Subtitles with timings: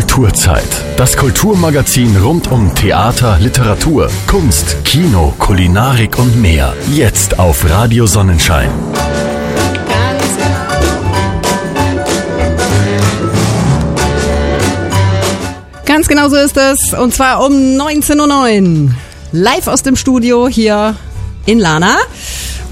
[0.00, 0.64] Kulturzeit.
[0.96, 6.72] Das Kulturmagazin rund um Theater, Literatur, Kunst, Kino, Kulinarik und mehr.
[6.90, 8.70] Jetzt auf Radio Sonnenschein.
[15.84, 16.94] Ganz genau so ist es.
[16.94, 18.94] Und zwar um 19.09 Uhr.
[19.32, 20.96] Live aus dem Studio hier
[21.44, 21.98] in Lana.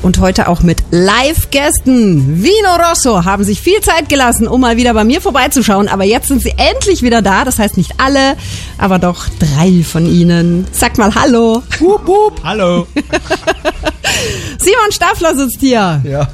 [0.00, 2.42] Und heute auch mit Live-Gästen.
[2.42, 5.88] Vino Rosso haben sich viel Zeit gelassen, um mal wieder bei mir vorbeizuschauen.
[5.88, 7.44] Aber jetzt sind sie endlich wieder da.
[7.44, 8.36] Das heißt nicht alle,
[8.78, 10.66] aber doch drei von ihnen.
[10.72, 11.62] Sag mal Hallo.
[11.80, 12.40] Hup, hup.
[12.44, 12.86] Hallo.
[14.58, 16.00] Simon Staffler sitzt hier.
[16.04, 16.28] Ja.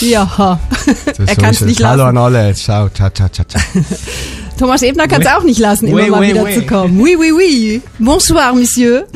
[0.00, 0.58] Ja.
[1.26, 2.16] Er kann es nicht Hallo lassen.
[2.16, 2.54] an alle.
[2.54, 3.62] Ciao, ciao, ciao, ciao, ciao.
[4.58, 6.54] Thomas Ebner kann es auch nicht lassen, immer Oui, mal oui, wieder oui.
[6.54, 7.00] zu kommen.
[7.00, 7.82] Oui, oui, oui.
[7.98, 9.06] Bonsoir, Monsieur.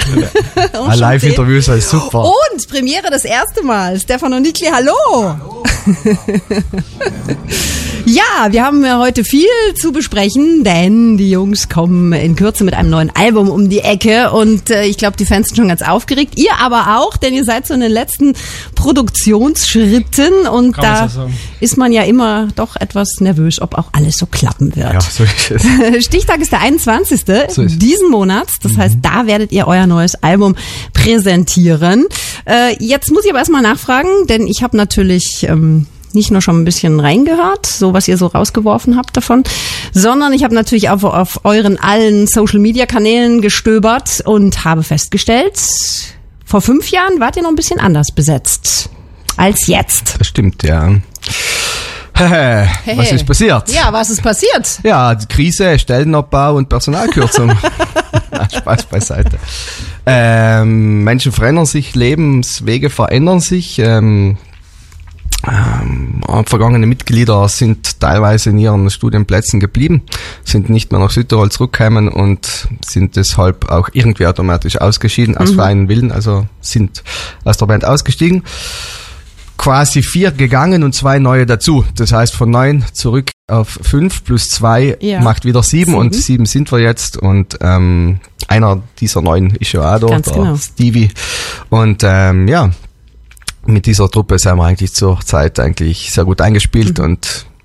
[0.72, 2.24] Ein Live-Interview ist alles super.
[2.24, 3.98] Und Premiere das erste Mal.
[4.00, 4.92] Stefano Nikli, hallo.
[8.06, 9.46] ja, wir haben ja heute viel
[9.78, 14.32] zu besprechen, denn die Jungs kommen in Kürze mit einem neuen Album um die Ecke
[14.32, 16.34] und äh, ich glaube, die Fans sind schon ganz aufgeregt.
[16.36, 18.34] Ihr aber auch, denn ihr seid so in den letzten
[18.74, 21.28] Produktionsschritten und Kann da so
[21.60, 24.92] ist man ja immer doch etwas nervös, ob auch alles so klappen wird.
[24.92, 25.66] Ja, so ist.
[26.06, 27.22] Stichtag ist der 21.
[27.26, 27.32] So
[27.62, 27.78] ist es.
[27.78, 28.54] diesen Monats.
[28.62, 28.76] Das Mhm.
[28.78, 30.54] heißt, da werdet ihr euer neues Album
[30.92, 32.06] präsentieren.
[32.44, 36.60] Äh, jetzt muss ich aber erstmal nachfragen, denn ich habe natürlich ähm, nicht nur schon
[36.60, 39.44] ein bisschen reingehört, so was ihr so rausgeworfen habt davon,
[39.92, 45.60] sondern ich habe natürlich auch auf euren allen Social-Media-Kanälen gestöbert und habe festgestellt,
[46.44, 48.88] vor fünf Jahren wart ihr noch ein bisschen anders besetzt
[49.36, 50.14] als jetzt.
[50.18, 50.94] Das stimmt, ja.
[52.16, 53.70] Hehe, Was ist passiert?
[53.70, 54.80] Ja, was ist passiert?
[54.82, 57.48] Ja, die Krise, Stellenabbau und Personalkürzung.
[58.30, 59.38] Na, Spaß beiseite.
[60.06, 63.78] Ähm, Menschen verändern sich, Lebenswege verändern sich.
[63.78, 64.38] Ähm,
[65.46, 70.02] ähm, vergangene Mitglieder sind teilweise in ihren Studienplätzen geblieben,
[70.42, 75.88] sind nicht mehr nach Südtirol zurückgekommen und sind deshalb auch irgendwie automatisch ausgeschieden aus freien
[75.88, 77.04] Willen, also sind
[77.44, 78.42] aus der Band ausgestiegen
[79.56, 81.84] quasi vier gegangen und zwei neue dazu.
[81.96, 85.20] Das heißt von neun zurück auf fünf plus zwei Ja.
[85.20, 86.22] macht wieder sieben, und Sieben.
[86.24, 90.34] sieben sind wir jetzt und ähm, einer dieser neun ist schon auch da, Ganz der
[90.34, 90.56] genau.
[90.56, 91.10] Stevie.
[91.70, 92.70] Und ähm, ja,
[93.66, 97.55] mit dieser Truppe sind wir eigentlich zur Zeit eigentlich sehr gut eingespielt und du,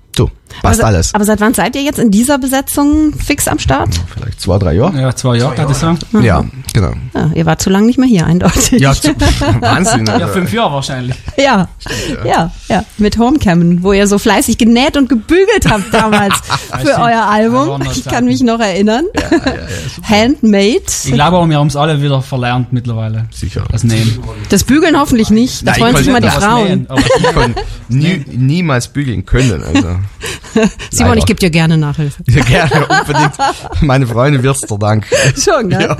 [0.62, 1.14] passt aber, alles.
[1.14, 3.90] Aber seit wann seid ihr jetzt in dieser Besetzung fix am Start?
[4.14, 5.00] Vielleicht zwei, drei Jahre.
[5.00, 5.98] Ja, zwei Jahre, kann ich sagen.
[6.20, 6.92] Ja, genau.
[7.14, 8.80] Ja, ihr wart zu lange nicht mehr hier, eindeutig.
[8.80, 9.08] Ja, zu,
[9.60, 10.06] Wahnsinn.
[10.06, 11.16] Ja, fünf Jahre wahrscheinlich.
[11.36, 11.68] ja,
[12.24, 16.34] ja, ja, mit Homecammen, wo ihr so fleißig genäht und gebügelt habt damals
[16.70, 16.98] für stimmt.
[16.98, 17.82] euer Ja, Album.
[17.94, 19.04] Ich kann mich noch erinnern.
[20.02, 20.82] Handmade.
[21.04, 23.26] Ich glaube wir haben es alle wieder verlernt mittlerweile.
[23.32, 23.64] Sicher.
[23.70, 24.18] Das Nähen.
[24.48, 25.66] Das Bügeln hoffentlich nicht.
[25.66, 26.86] Da Nein, freuen ich sich immer die Frauen.
[27.88, 29.62] nähen, nie, niemals bügeln können.
[29.62, 29.88] Also.
[30.90, 32.22] Simon, ich gebe dir gerne Nachhilfe.
[32.28, 33.32] Ja, gerne, unbedingt.
[33.80, 35.06] Meine Freundin wird's der Dank.
[35.38, 35.96] Schon, ne?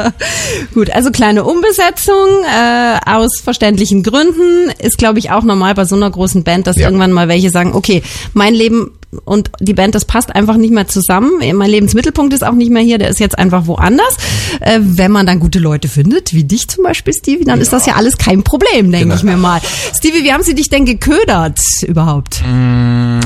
[0.74, 5.96] Gut, also kleine Umbesetzung äh, aus verständlichen Gründen ist, glaube ich, auch normal bei so
[5.96, 6.86] einer großen Band, dass Ja.
[6.86, 8.92] irgendwann mal welche sagen, okay, mein Leben
[9.24, 11.30] und die Band, das passt einfach nicht mehr zusammen.
[11.54, 14.16] Mein Lebensmittelpunkt ist auch nicht mehr hier, der ist jetzt einfach woanders.
[14.60, 17.84] Äh, wenn man dann gute Leute findet, wie dich zum Beispiel, Stevie, dann ist das
[17.86, 19.14] ja alles kein Problem, denke Genau.
[19.16, 19.60] ich mir mal.
[19.94, 22.42] Stevie, wie haben sie dich denn geködert überhaupt?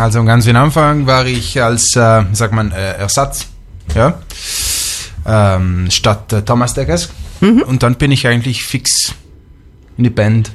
[0.01, 3.47] Also ganz am Anfang war ich als, äh, wie sagt man, äh, Ersatz,
[3.95, 4.19] ja,
[5.27, 7.11] ähm, statt äh, Thomas Deckers.
[7.41, 9.13] Und dann bin ich eigentlich fix
[9.99, 10.51] in die Band.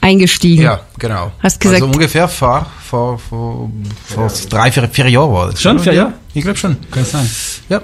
[0.00, 0.62] Eingestiegen.
[0.62, 1.32] Ja, genau.
[1.42, 3.70] Hast gesagt- also ungefähr vor, vor, vor,
[4.06, 5.60] vor drei, vier, vier Jahren war das.
[5.60, 6.14] Schon vier Jahre?
[6.34, 6.76] Ich glaube schon.
[6.90, 7.28] kann sein.
[7.68, 7.82] Ja.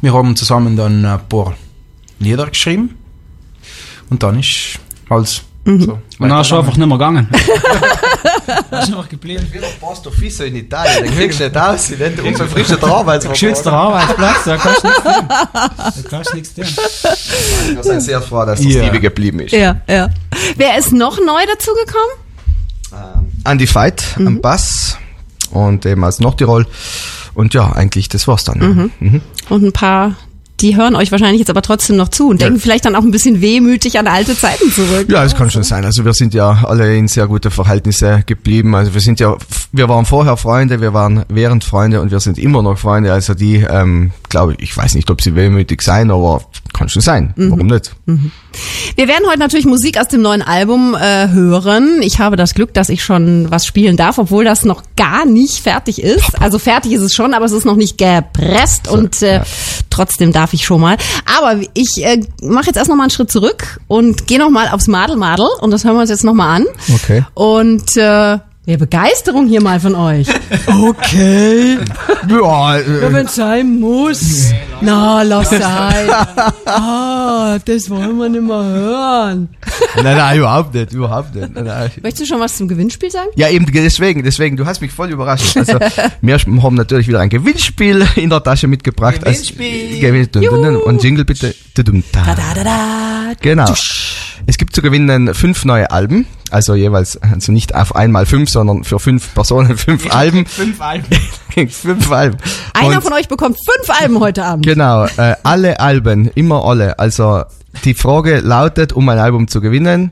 [0.00, 1.54] Wir haben zusammen dann ein paar
[2.18, 2.96] Lieder geschrieben.
[4.10, 5.98] Und dann ist alles so.
[6.18, 7.28] Und dann ist schon einfach nicht mehr gegangen.
[8.46, 9.46] ist einfach geblieben.
[9.52, 13.40] Wieder Pastor Fisso in Italien, den kriegst du nicht aus, in den unbefristeten Arbeitsvertrag.
[13.40, 15.28] Geschützter Arbeitsplatz, da kannst du nichts tun.
[15.28, 17.74] Da kannst du nichts tun.
[17.74, 18.98] Wir sind sehr froh, dass der Ja.
[18.98, 19.52] Geblieben ist.
[19.52, 20.08] Ja, ja.
[20.56, 22.26] Wer ist noch neu dazugekommen?
[23.44, 24.96] Andy Veit am Bass
[25.50, 26.66] und eben als Nordtirol.
[27.34, 28.60] Und ja, eigentlich, das war's dann.
[28.60, 29.06] Ja.
[29.08, 29.20] Mhm.
[29.50, 30.16] Und ein paar,
[30.60, 33.10] die hören euch wahrscheinlich jetzt aber trotzdem noch zu und denken vielleicht dann auch ein
[33.10, 35.06] bisschen wehmütig an alte Zeiten zurück.
[35.08, 35.84] Ja, es kann schon sein.
[35.84, 38.74] Also wir sind ja alle in sehr gute Verhältnisse geblieben.
[38.74, 39.36] Also wir sind ja,
[39.72, 43.12] wir waren vorher Freunde, wir waren während Freunde und wir sind immer noch Freunde.
[43.12, 46.42] Also die, ähm, glaube ich, ich weiß nicht, ob sie wehmütig sein, aber
[46.72, 47.34] kann schon sein.
[47.36, 47.94] Warum nicht?
[48.96, 52.00] Wir werden heute natürlich Musik aus dem neuen Album äh, hören.
[52.02, 55.58] Ich habe das Glück, dass ich schon was spielen darf, obwohl das noch gar nicht
[55.62, 56.40] fertig ist.
[56.40, 59.40] Also fertig ist es schon, aber es ist noch nicht gepresst und äh,
[59.90, 60.96] trotzdem darf ich schon mal.
[61.38, 64.68] Aber ich äh, mache jetzt erst noch mal einen Schritt zurück und gehe noch mal
[64.68, 66.66] aufs Madel Madel und das hören wir uns jetzt noch mal an.
[66.94, 67.24] Okay.
[67.34, 68.38] Und äh,
[68.68, 70.26] Ja, Begeisterung hier mal von euch.
[70.68, 71.78] Okay.
[72.28, 74.50] Ja, Ja, äh, wenn es sein muss.
[74.80, 76.10] Na, lass sein.
[76.66, 79.48] Ah, das wollen wir nicht mehr hören.
[80.02, 81.54] nein, nein, überhaupt nicht, überhaupt nicht.
[81.54, 81.90] Nein, nein.
[82.02, 83.28] Möchtest du schon was zum Gewinnspiel sagen?
[83.36, 85.56] Ja, eben deswegen, deswegen, du hast mich voll überrascht.
[85.56, 85.78] Also,
[86.20, 89.20] wir haben natürlich wieder ein Gewinnspiel in der Tasche mitgebracht.
[89.20, 90.00] Gewinnspiel.
[90.00, 90.76] Gewinn.
[90.76, 91.54] Und Jingle bitte.
[91.74, 92.24] Dun, dun, da.
[92.24, 93.32] Da, da, da.
[93.40, 93.72] Genau.
[94.48, 98.84] Es gibt zu gewinnen fünf neue Alben, also jeweils, also nicht auf einmal fünf, sondern
[98.84, 100.46] für fünf Personen fünf Alben.
[100.46, 101.06] Fünf Alben.
[101.70, 102.36] fünf Alben.
[102.72, 104.65] Einer Und- von euch bekommt fünf Alben heute Abend.
[104.66, 106.98] Genau, äh, alle Alben, immer alle.
[106.98, 107.44] Also
[107.84, 110.10] die Frage lautet, um ein Album zu gewinnen,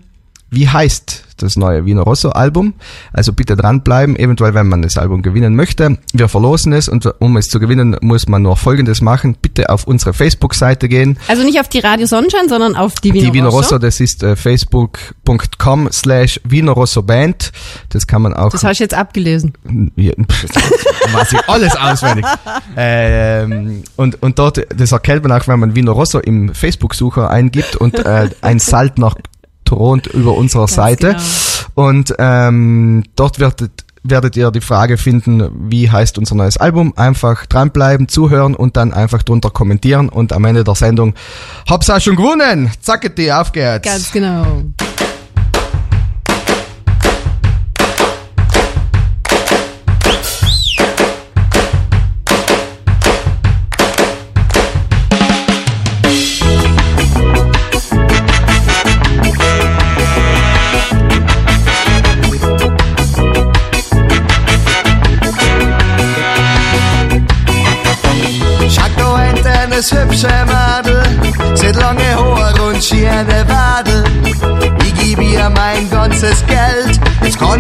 [0.49, 2.75] wie heißt das neue Wiener Rosso Album?
[3.13, 5.99] Also bitte dranbleiben, eventuell wenn man das Album gewinnen möchte.
[6.13, 9.37] Wir verlosen es und um es zu gewinnen, muss man nur Folgendes machen.
[9.41, 11.19] Bitte auf unsere Facebook-Seite gehen.
[11.29, 13.79] Also nicht auf die Radio Sonnenschein, sondern auf die Wiener, die Wiener Rosso, Rosso.
[13.79, 17.53] das ist äh, facebook.com slash Wiener Rosso Band.
[17.91, 19.53] Das kann man auch Das habe ich jetzt abgelesen.
[19.97, 20.13] ja,
[21.13, 22.25] weiß ich alles auswendig.
[22.77, 27.77] ähm, und, und dort, das erkennt man auch, wenn man Wiener Rosso im Facebook-Sucher eingibt
[27.77, 28.99] und äh, ein Salt
[29.75, 31.09] thront über unserer Seite.
[31.09, 31.23] genau.
[31.75, 33.73] Und ähm, dort werdet,
[34.05, 36.93] werdet ihr die Frage finden, wie heißt unser neues Album.
[36.97, 41.15] Einfach dranbleiben, zuhören und dann einfach drunter kommentieren und am Ende der Sendung
[41.69, 42.71] hab's auch schon gewonnen.
[42.81, 43.89] Zacketi, auf geht's.
[43.89, 44.63] Ganz genau.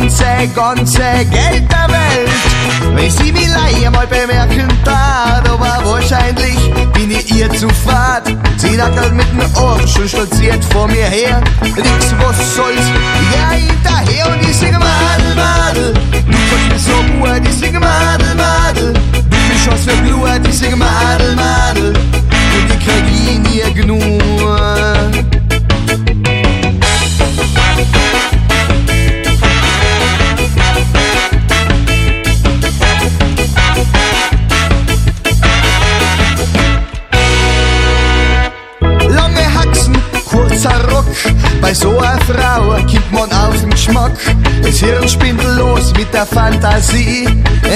[0.04, 2.94] Ganze, ganze Geld der Welt.
[2.94, 6.56] Wenn sie mich leider mal bemerken tat, aber wahrscheinlich
[6.92, 8.24] bin ich ihr zu fad.
[8.56, 11.40] Sie dackelt mit dem Arsch und stolziert vor mir her.
[11.62, 12.86] Nix, was soll's,
[13.30, 15.94] geh hinterher und ich singe Madel, Madel.
[16.12, 18.92] Du kannst mir so gut, ich singe Madel, Madel.
[18.92, 21.88] Du bist was für Blut, ich singe Madel, Madel.
[21.88, 24.24] Und ich krieg ihn nie genug.
[41.74, 44.12] So einer Frau kommt man auf den Geschmack.
[44.62, 47.28] Das Hirn spindellos mit der Fantasie,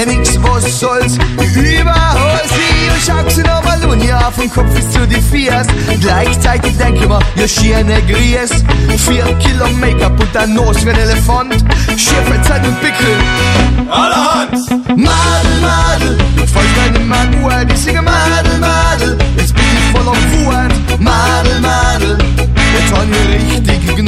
[0.07, 5.05] nix was soll's, überhol sie und schaut sie nochmal und ja den Kopf ist zu
[5.05, 5.67] die Fias.
[5.99, 8.63] Gleichzeitig denke ich mir, ja schiene Gries,
[9.05, 11.65] vier Kilo Make-up und ein Nose wie ein Elefant,
[11.97, 13.15] schiefe Zeit und Pickel.
[13.89, 14.69] Allerhand!
[14.95, 16.17] Madel, Madel,
[16.53, 20.99] folgt meine Manuel, die singe Madel, Madel, jetzt bin ich voller Wut.
[20.99, 21.88] Madel, Madel,
[22.91, 23.98] ich richtig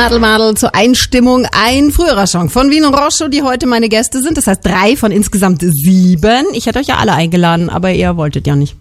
[0.00, 4.38] Madel Madel zur Einstimmung ein früherer Song von Wiener Rosso, die heute meine Gäste sind.
[4.38, 6.46] Das heißt drei von insgesamt sieben.
[6.54, 8.76] Ich hätte euch ja alle eingeladen, aber ihr wolltet ja nicht.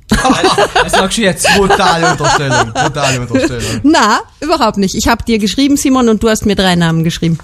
[0.82, 1.46] Was sagst du jetzt?
[1.58, 3.82] Brutale Unterstellung, brutale Unterstellung.
[3.84, 4.96] Na, überhaupt nicht.
[4.96, 7.38] Ich habe dir geschrieben, Simon, und du hast mir drei Namen geschrieben.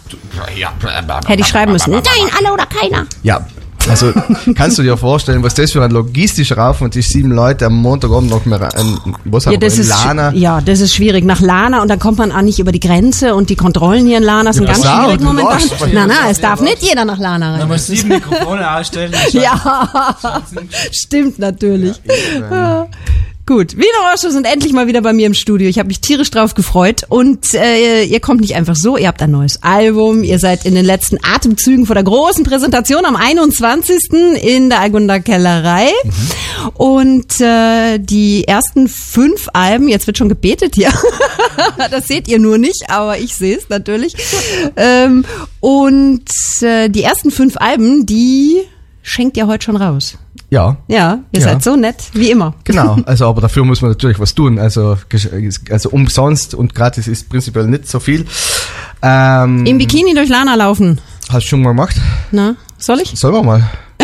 [0.55, 0.73] Ja,
[1.27, 1.91] Hätte ich schreiben müssen.
[1.91, 2.03] Nein,
[2.37, 3.07] alle oder keiner.
[3.23, 3.45] Ja,
[3.89, 4.11] Also
[4.55, 8.29] kannst du dir vorstellen, was das für ein logistischer Aufwand ist, sieben Leute am Montagabend
[8.29, 10.31] noch mehr ein, was Ja, haben wir das in ist, Lana?
[10.33, 11.23] ja, das ist schwierig.
[11.23, 14.17] Nach Lana und dann kommt man auch nicht über die Grenze und die Kontrollen hier
[14.17, 15.59] in Lana sind Ja, ganz schwierig momentan.
[15.93, 17.67] na, sagst, es ja, darf nicht jeder nach Lana Man rein.
[17.69, 19.13] muss sieben Mikrofone ausstellen.
[19.31, 20.05] Ja,
[20.91, 22.01] stimmt natürlich.
[22.51, 22.87] Ja.
[23.47, 25.69] Gut, Wiener sind endlich mal wieder bei mir im Studio.
[25.69, 29.21] Ich habe mich tierisch drauf gefreut und äh, ihr kommt nicht einfach so, ihr habt
[29.21, 34.09] ein neues Album, ihr seid in den letzten Atemzügen vor der großen Präsentation am 21.
[34.41, 35.89] in der Algunder Kellerei
[36.73, 40.91] und äh, die ersten fünf Alben, jetzt wird schon gebetet hier,
[41.91, 44.15] das seht ihr nur nicht, aber ich sehe es natürlich
[44.75, 45.23] ähm,
[45.59, 48.61] und äh, die ersten fünf Alben, die
[49.03, 50.17] schenkt ihr heute schon raus.
[50.55, 51.47] Ja, Ja, ihr Ja.
[51.49, 52.53] seid so nett, wie immer.
[52.63, 52.97] genau.
[53.05, 54.57] Also, aber dafür muss man natürlich was tun.
[54.57, 54.97] Also,
[55.69, 58.25] also umsonst und gratis ist prinzipiell nicht so viel.
[59.01, 61.01] Ähm, Im Bikini durch Lana laufen.
[61.29, 61.97] hast du schon mal gemacht?
[62.31, 63.19] Na, soll ich?
[63.19, 63.63] Sollen wir mal?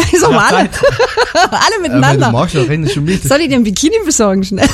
[0.20, 0.58] so mal alle.
[0.60, 2.32] alle Äh, wenn du miteinander.
[2.32, 3.24] magst, schon mit.
[3.24, 4.68] soll ich dir ein Bikini besorgen schnell?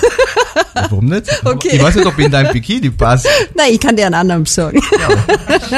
[0.74, 1.26] Warum nicht?
[1.44, 1.70] Okay.
[1.74, 3.28] Ich weiß nicht, ob in deinem Bikini passt.
[3.56, 4.82] Nein, ich kann dir einen anderen besorgen.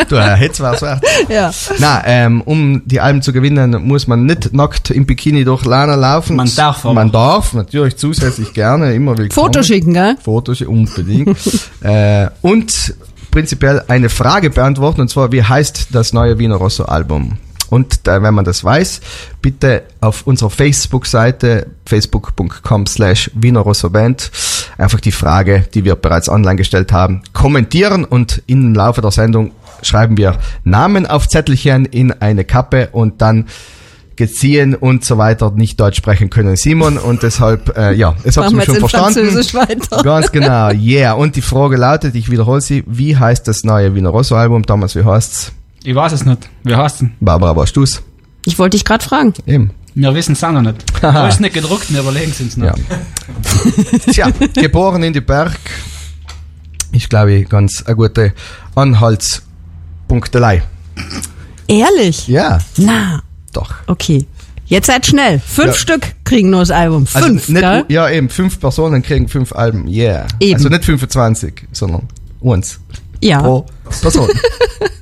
[0.09, 1.03] Du, äh, hätt's was wert.
[1.29, 1.51] ja.
[1.77, 5.95] Na, ähm, um die Alben zu gewinnen, muss man nicht nackt im Bikini durch Lana
[5.95, 6.35] laufen.
[6.35, 6.93] Man darf aber.
[6.93, 9.31] Man darf, natürlich zusätzlich gerne, immer willkommen.
[9.31, 10.15] Foto schicken, gell?
[10.23, 11.37] Fotos unbedingt.
[11.81, 12.93] äh, und
[13.31, 17.37] prinzipiell eine Frage beantworten, und zwar, wie heißt das neue Wiener Rosso Album?
[17.69, 19.01] Und äh, wenn man das weiß,
[19.41, 24.31] bitte auf unserer Facebook-Seite facebook.com slash Wiener Rosso Band
[24.77, 29.51] einfach die Frage, die wir bereits online gestellt haben, kommentieren und im Laufe der Sendung
[29.81, 33.45] schreiben wir Namen auf Zettelchen in eine Kappe und dann
[34.19, 38.51] geziehen und so weiter nicht Deutsch sprechen können Simon und deshalb, äh, ja, es habt
[38.51, 39.33] ihr wir schon verstanden.
[40.03, 41.13] Ganz genau, yeah.
[41.13, 44.63] Und die Frage lautet, ich wiederhole sie, wie heißt das neue Wiener Rosso Album?
[44.63, 45.53] Damals, wie heißt's?
[45.83, 46.49] Ich weiß es nicht.
[46.63, 47.11] Wie heißt denn?
[47.19, 48.01] Barbara, warst du's?
[48.45, 49.33] Ich wollte dich gerade fragen.
[49.45, 49.71] Eben.
[49.95, 50.77] Wir wissen es auch noch nicht.
[51.03, 52.67] Aber ist nicht gedruckt, wir überlegen es uns noch.
[52.67, 52.73] Ja.
[54.11, 55.57] Tja, geboren in die Berg.
[56.91, 58.33] Ich glaube, ganz eine gute
[58.75, 60.63] Anhaltspunktelei.
[61.67, 62.27] Ehrlich?
[62.27, 63.21] Ja, Na,
[63.53, 63.73] doch.
[63.87, 64.25] okay.
[64.65, 65.39] Jetzt seid schnell.
[65.39, 65.73] Fünf Ja.
[65.73, 67.07] Stück kriegen nur das Album.
[67.11, 67.85] Also Fünf, nicht, gell?
[67.89, 70.27] Ja, eben, fünf Personen kriegen fünf Alben, yeah.
[70.39, 70.55] Eben.
[70.55, 72.07] Also nicht 25, sondern
[72.39, 72.79] uns.
[73.21, 73.41] Ja.
[73.41, 73.65] pro
[74.01, 74.29] Person.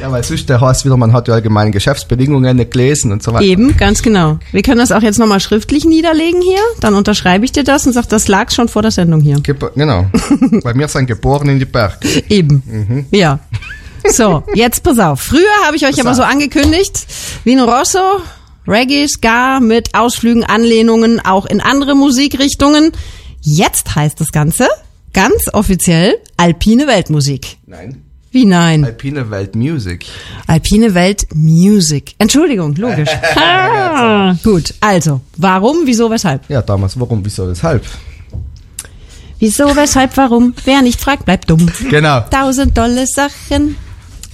[0.00, 3.32] ja, weil sonst der heißt wieder, man hat die allgemeinen Geschäftsbedingungen nicht gelesen und so
[3.32, 3.44] weiter.
[3.44, 4.38] Eben, ganz genau.
[4.50, 6.60] Wir können das auch jetzt nochmal schriftlich niederlegen hier.
[6.80, 9.38] Dann unterschreibe ich dir das und sag, das lag schon vor der Sendung hier.
[9.40, 10.06] Gebo genau.
[10.62, 11.98] Weil wir sind geboren in die Berg.
[12.28, 12.62] Eben.
[12.66, 13.06] Mhm.
[13.10, 13.38] Ja.
[14.08, 15.20] So, jetzt pass auf.
[15.20, 16.16] Früher habe ich euch aber auf.
[16.16, 17.06] so angekündigt,
[17.44, 18.20] Vino Rosso,
[18.66, 22.92] Reggae, Ska mit Ausflügen, Anlehnungen auch in andere Musikrichtungen.
[23.40, 24.68] Jetzt heißt das Ganze
[25.12, 27.58] ganz offiziell Alpine Weltmusik.
[27.66, 28.02] Nein.
[28.32, 28.84] Wie nein?
[28.84, 30.06] Alpine Welt Music.
[30.46, 32.14] Alpine Welt Music.
[32.18, 33.10] Entschuldigung, logisch.
[33.94, 36.48] Ah, gut, also, warum, wieso, weshalb?
[36.48, 37.84] Ja, damals, warum, wieso, weshalb?
[39.38, 40.54] Wieso, weshalb, warum?
[40.64, 41.70] Wer nicht fragt, bleibt dumm.
[41.90, 42.20] Genau.
[42.30, 43.76] Tausend tolle Sachen.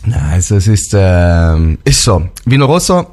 [0.05, 2.28] Na, also es ist, ähm, ist so.
[2.45, 3.07] Vino Rosso,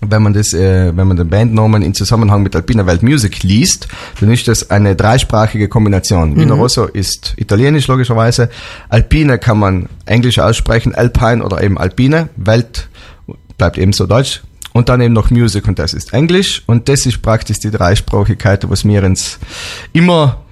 [0.00, 3.88] wenn man das, äh, wenn man den Bandnamen in Zusammenhang mit Alpina Welt Music liest,
[4.20, 6.36] dann ist das eine dreisprachige Kombination.
[6.36, 8.48] Vino Rosso ist italienisch logischerweise,
[8.88, 12.88] Alpine kann man englisch aussprechen, Alpine oder eben Alpine, Welt
[13.56, 14.42] bleibt ebenso deutsch.
[14.72, 18.70] Und dann eben noch Music und das ist Englisch und das ist praktisch die Dreisprachigkeit,
[18.70, 19.38] was mir ins
[19.92, 20.42] immer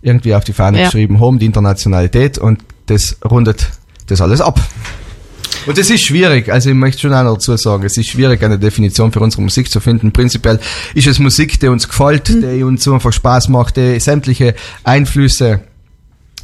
[0.00, 0.84] irgendwie auf die Fahne Ja.
[0.86, 3.68] geschrieben haben, die Internationalität und das rundet
[4.06, 4.60] das alles ab.
[5.66, 8.42] Und es ist schwierig, also ich möchte schon auch noch dazu sagen, es ist schwierig,
[8.42, 10.12] eine Definition für unsere Musik zu finden.
[10.12, 10.58] Prinzipiell
[10.94, 15.60] ist es Musik, die uns gefällt, die uns einfach Spaß macht, die sämtliche Einflüsse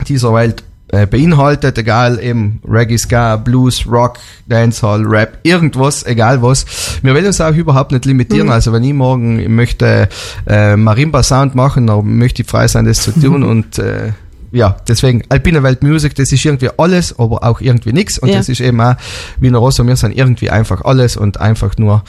[0.08, 6.64] dieser Welt äh, beinhaltet, egal eben Reggae, Ska, Blues, Rock, Dancehall, Rap, irgendwas, egal was.
[7.02, 8.50] Wir wollen uns auch überhaupt nicht limitieren.
[8.50, 10.08] Also wenn ich morgen möchte
[10.46, 14.12] äh, Marimba Sound machen, dann möchte ich frei sein, das zu tun und äh,
[14.52, 18.36] ja, deswegen Alpine Welt Music, das ist irgendwie alles, aber auch irgendwie nix und Ja.
[18.36, 18.96] das ist eben auch
[19.38, 22.02] Wiener Rosso, wir sind irgendwie einfach alles und einfach nur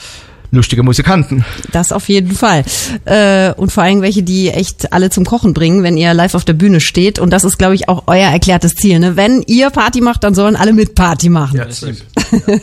[0.50, 1.44] lustige Musikanten.
[1.72, 2.64] Das auf jeden Fall.
[3.04, 6.44] Äh, und vor allem welche, die echt alle zum Kochen bringen, wenn ihr live auf
[6.44, 7.18] der Bühne steht.
[7.18, 8.98] Und das ist, glaube ich, auch euer erklärtes Ziel.
[8.98, 9.16] Ne?
[9.16, 11.56] Wenn ihr Party macht, dann sollen alle mit Party machen.
[11.56, 12.04] das stimmt.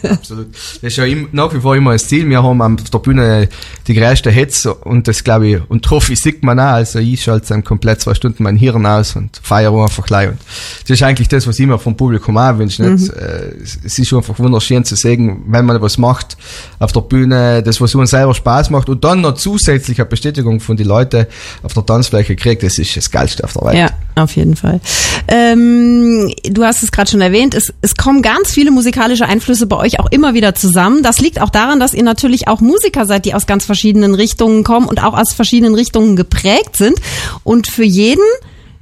[0.03, 0.53] Ja, absolut.
[0.53, 2.27] Das ist ja im, nach wie vor immer das Ziel.
[2.29, 3.49] Wir haben auf der Bühne
[3.87, 6.73] die größte Hits und das glaube ich, und hoffe ich, sieht man auch.
[6.73, 10.29] Also ich schalte dann komplett zwei Stunden mein Hirn aus und feiere einfach gleich.
[10.29, 10.39] Und
[10.83, 12.83] das ist eigentlich das, was ich mir vom Publikum auch wünsche.
[12.83, 13.09] Nicht?
[13.09, 16.37] Äh, es es ist einfach wunderschön zu sehen, wenn man was macht
[16.79, 20.59] auf der Bühne, das das, was uns selber Spaß macht und dann noch zusätzliche Bestätigung
[20.59, 21.25] von den Leuten
[21.63, 23.77] auf der Tanzfläche kriegt, das ist das Geilste auf der Welt.
[23.77, 24.79] Ja, auf jeden Fall.
[25.27, 29.77] Ähm, du hast es gerade schon erwähnt, es, es kommen ganz viele musikalische Einflüsse bei
[29.77, 31.03] euch auch immer wieder zusammen.
[31.03, 34.63] Das liegt auch daran, dass ihr natürlich auch Musiker seid, die aus ganz verschiedenen Richtungen
[34.63, 36.95] kommen und auch aus verschiedenen Richtungen geprägt sind.
[37.43, 38.23] Und für jeden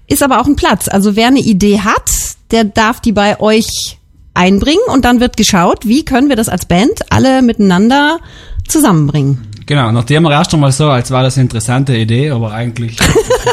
[0.08, 0.88] ist aber auch ein Platz.
[0.88, 2.10] Also wer eine Idee hat,
[2.52, 3.98] der darf die bei euch
[4.34, 8.20] einbringen und dann wird geschaut, wie können wir das als Band alle miteinander
[8.68, 9.40] zusammenbringen.
[9.66, 12.98] Genau, nachdem wir erst einmal so, als war das eine interessante Idee, aber eigentlich.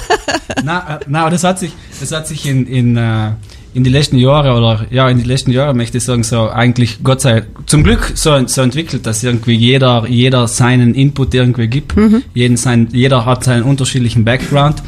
[0.65, 3.31] na, äh, na, das hat sich, das hat sich in, in, äh,
[3.75, 7.05] in die letzten Jahre oder ja, in die letzten Jahre möchte ich sagen, so eigentlich
[7.05, 11.95] Gott sei zum Glück so, so entwickelt, dass irgendwie jeder, jeder seinen Input irgendwie gibt.
[12.35, 14.83] Jeden sein, jeder hat seinen unterschiedlichen Background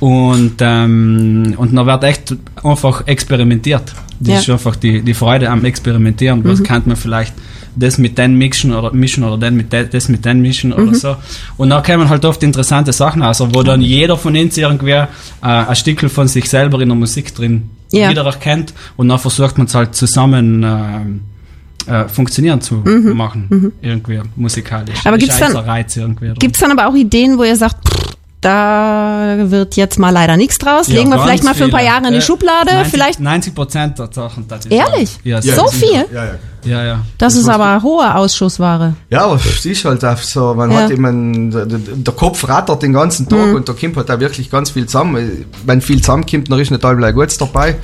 [0.00, 3.94] und, ähm, und dann wird echt einfach experimentiert.
[4.20, 4.38] Das Ja.
[4.40, 6.44] ist einfach die, die Freude am Experimentieren.
[6.44, 7.32] Was kann man vielleicht
[7.76, 10.88] das mit den mischen oder mischen oder den mit de, das mit den mischen Mhm.
[10.88, 11.16] oder so.
[11.56, 15.06] Und da kommen halt oft interessante Sachen aus, wo dann jeder von uns irgendwie äh,
[15.40, 18.10] ein Stückel von sich selber in der Musik drin Ja.
[18.10, 22.74] wieder erkennt und dann versucht man es halt zusammen äh, äh, funktionieren zu
[23.14, 25.04] machen, irgendwie musikalisch.
[25.04, 25.08] Mhm.
[25.08, 26.16] Aber Ist gibt's eins dann-.
[26.38, 28.05] Gibt's dann aber auch Ideen, wo ihr sagt, pff,
[28.46, 30.86] da wird jetzt mal leider nichts draus.
[30.88, 31.82] Ja, Legen wir vielleicht mal für ein paar.
[31.82, 32.72] Jahre in die Äh, Schublade.
[32.74, 33.20] 90, vielleicht.
[33.20, 34.46] 90 Prozent der Sachen.
[34.48, 34.66] das.
[34.66, 35.18] Ehrlich?
[35.24, 36.04] Ja, so viel?
[36.12, 36.30] Ja, ja.
[36.64, 37.00] Ja, ja.
[37.18, 38.94] Das ist aber hohe Ausschussware.
[39.08, 40.78] Ja, aber es ist halt auch so, man Ja.
[40.78, 44.18] hat immer, der, der der Kopf rattert den ganzen Tag und da kommt halt auch
[44.18, 45.44] wirklich ganz viel zusammen.
[45.64, 47.76] Wenn viel zusammenkommt, dann ist nicht allweil Gutes dabei.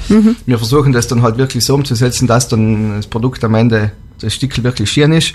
[0.46, 4.34] Wir versuchen das dann halt wirklich so umzusetzen, dass dann das Produkt am Ende, das
[4.34, 5.34] Stückel wirklich schön ist.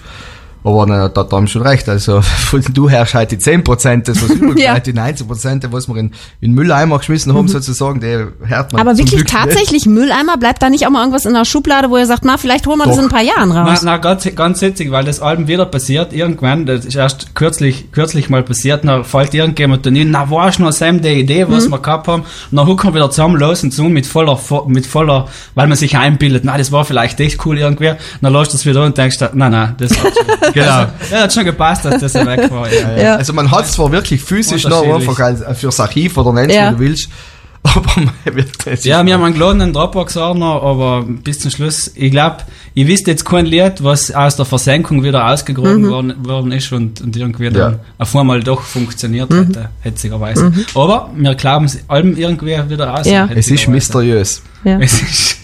[0.64, 1.88] Aber na, da, da haben sie schon recht.
[1.88, 4.72] Also von du herrschst halt die 10%, das was übrig Ja.
[4.74, 6.12] bleibt, die 19%, was wir in,
[6.42, 8.08] in Mülleimer geschmissen haben, sozusagen, die
[8.48, 9.34] hört man Aber zum wirklich Glück nicht.
[9.36, 10.38] tatsächlich Mülleimer?
[10.38, 12.80] Bleibt da nicht auch mal irgendwas in der Schublade, wo ihr sagt, na, vielleicht holen
[12.80, 13.04] wir das Doch.
[13.04, 13.82] in ein paar Jahren Na, raus?
[13.84, 18.30] na ganz, ganz witzig, weil das Album wieder passiert, irgendwann, das ist erst kürzlich, kürzlich
[18.30, 21.68] mal passiert, na fällt irgendjemand dann hin, na warst du noch Sam die Idee, was
[21.68, 21.72] Mhm.
[21.72, 24.68] wir gehabt haben, und dann hucken wir wieder zusammen los und zu mit voller, Vo-
[24.68, 28.52] mit voller, weil man sich einbildet, na, das war vielleicht echt cool irgendwie, dann lässt
[28.54, 30.66] du es wieder und denkst, na, na, das hat schon, Genau.
[31.12, 33.04] ja, hat schon gepasst, dass das weg war, ja, ja.
[33.04, 33.16] Ja.
[33.16, 36.70] Also man hat zwar wirklich physisch noch einfach als, fürs Archiv oder nennst Ja.
[36.72, 37.10] wie du willst,
[37.64, 42.12] aber man wird das Ja, wir haben einen kleinen Dropbox-Ordner, aber bis zum Schluss, ich
[42.12, 42.38] glaube,
[42.76, 45.90] ich wüsste jetzt kein Lied, was aus der Versenkung wieder ausgegraben Mhm.
[45.90, 47.80] worden, worden ist und, und irgendwie dann Ja.
[47.98, 49.48] auf einmal doch funktioniert Mhm.
[49.48, 50.54] hätte, hetzigerweise.
[50.76, 53.06] Aber wir glauben es allem irgendwie wieder aus.
[53.08, 53.28] Ja.
[53.36, 54.44] Es ist mysteriös.
[54.64, 54.80] Ja.
[54.80, 55.37] Es ist,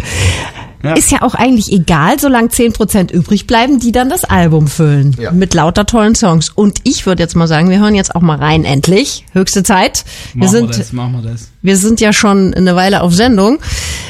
[0.84, 0.93] Ja.
[0.96, 5.15] Ist ja auch eigentlich egal, solange 10% übrig bleiben, die dann das Album füllen.
[5.17, 5.32] Ja.
[5.32, 6.50] Mit lauter tollen Songs.
[6.50, 9.26] Und ich würde jetzt mal sagen, wir hören jetzt auch mal rein, endlich.
[9.32, 10.04] Höchste Zeit.
[10.34, 11.52] Wir machen sind, wir das, machen wir das.
[11.62, 13.60] wir sind ja schon eine Weile auf Sendung.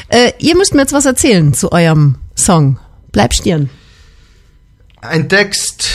[0.08, 2.80] Äh, ihr müsst mir jetzt was erzählen zu eurem Song.
[3.12, 3.70] Bleib Stirn.
[5.00, 5.86] Ein Text,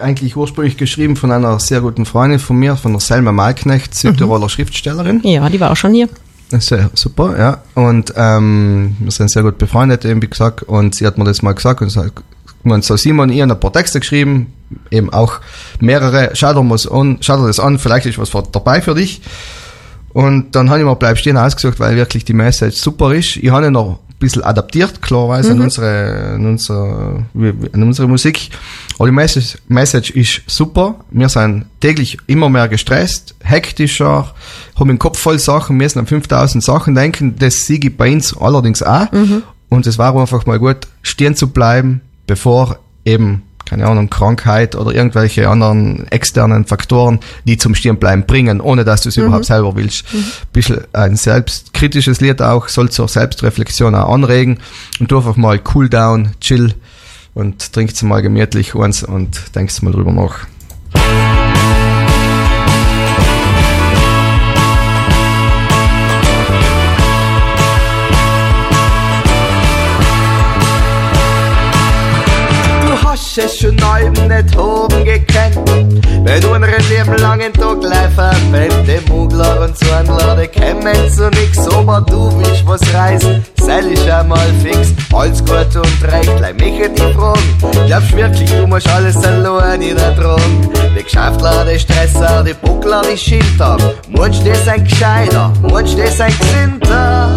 [0.00, 4.48] eigentlich ursprünglich geschrieben von einer sehr guten Freundin von mir, von der Selma Malknecht, Südtiroler
[4.48, 5.20] Schriftstellerin.
[5.24, 6.08] Ja, die war auch schon hier.
[6.54, 7.62] Das super, ja.
[7.74, 10.62] Und ähm, wir sind sehr gut befreundet, eben wie gesagt.
[10.62, 12.22] Und sie hat mir das mal gesagt und sagt,
[12.62, 14.52] und so Simon, ihr ein paar Texte geschrieben,
[14.90, 15.40] eben auch
[15.80, 16.30] mehrere.
[16.34, 16.68] Schau dir,
[17.48, 19.20] das an, vielleicht ist was dabei für dich.
[20.12, 23.36] Und dann habe ich mir Bleib stehen ausgesucht, weil wirklich die Message super ist.
[23.36, 28.50] Ich habe noch bisschen adaptiert, klarerweise, an, unsere, an, unsere, an unsere Musik.
[28.98, 30.96] Aber die Message, Message ist super.
[31.10, 34.34] Wir sind täglich immer mehr gestresst, hektischer,
[34.76, 37.36] haben den Kopf voll Sachen, müssen an 5000 Sachen denken.
[37.38, 39.06] Das siege ich bei uns allerdings auch.
[39.68, 44.92] Und es war einfach mal gut, stehen zu bleiben, bevor eben keine Ahnung, Krankheit oder
[44.92, 50.04] irgendwelche anderen externen Faktoren, die zum Stehenbleiben bringen, ohne dass du es überhaupt selber willst.
[50.52, 54.58] Bisschen ein selbstkritisches Lied auch, soll zur Selbstreflexion auch anregen
[55.00, 56.74] und du einfach mal cool down, chill
[57.34, 60.46] und trinkst mal gemütlich eins und denkst mal drüber nach.
[73.34, 75.58] Du hast es schon halb nicht oben gekannt.
[76.22, 81.28] Wenn du ein Leben lang in Tag laufen, wenn die Mugler und die kämen zu
[81.30, 84.94] nix, aber du willst was reißen, sei ich einmal fix.
[85.12, 87.86] Alles gut und recht, leih mich die Fragen.
[87.88, 90.70] Glaubst wirklich, du musst alles allein in der Drogen?
[90.96, 93.76] Die Geschäftler, die Stresser, die Buckler, die Schinter.
[94.10, 95.52] Meinst du, das ein Gescheiter?
[95.60, 97.30] Du, das ein Gesinnter?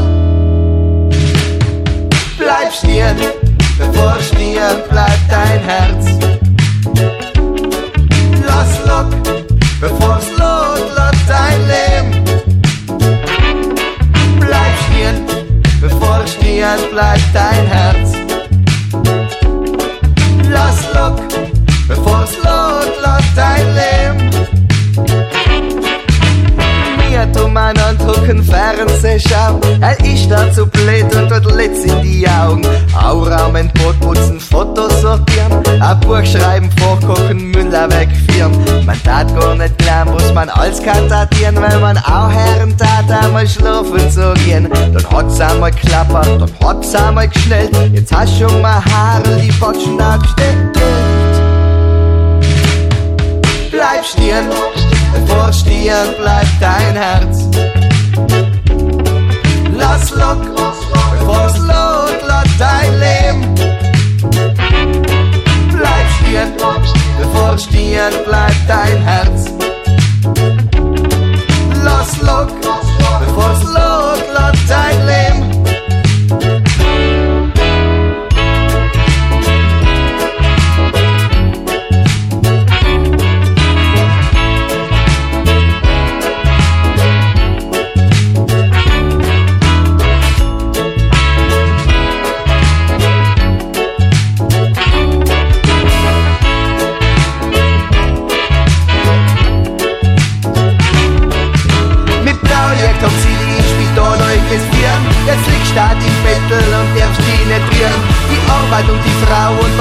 [2.38, 3.47] Bleib stehen,
[3.78, 6.06] bevor stehen bleibt dein Herz.
[8.46, 9.12] Lass lock,
[9.80, 12.12] bevor's lot, lot dein Leben.
[14.40, 15.26] Bleib stehen,
[15.82, 17.97] bevor stehen bleibt dein Herz.
[28.28, 29.62] Gucken Fernseh schauen.
[29.82, 32.66] Er ist da zu blöd und dort Litz in die Augen.
[32.94, 38.86] Auraum, Brot putzen, Fotos sortieren, ein Buch schreiben, vorkochen, Müller wegführen.
[38.86, 43.48] Man tat gar nicht klar, muss man alles kandidieren, weil man auch Herren tat, einmal
[43.48, 44.70] schlafen zu gehen.
[44.72, 47.76] Dann hat's einmal klappert, dann hat's einmal geschnellt.
[47.94, 50.78] Jetzt hast schon mal Haare, die Botschen abgestellt.
[53.72, 54.48] Bleib stehen,
[55.14, 57.87] bevor stehen bleibt dein Herz.
[59.90, 60.42] Lass lock,
[61.18, 63.56] bevor's loslässt dein Leben.
[65.72, 66.52] Bleib stehen,
[67.18, 69.50] bevor stehen bleibt dein Herz.
[71.84, 72.52] Lass lock,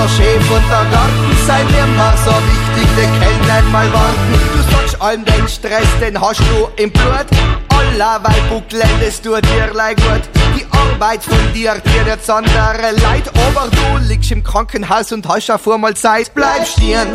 [0.06, 4.40] der Chef und der Garten sein mir mal so wichtig, die können nicht mal warten.
[4.54, 7.26] Du sagst allem den Stress, den hast du im Blut.
[7.68, 10.22] Allerweil bucklen, das tut dir leid gut.
[10.56, 15.50] Die Arbeit von dir dir jetzt andere leid, aber du liegst im Krankenhaus und hast
[15.50, 16.32] auf einmal Zeit.
[16.34, 17.08] Bleib stehen,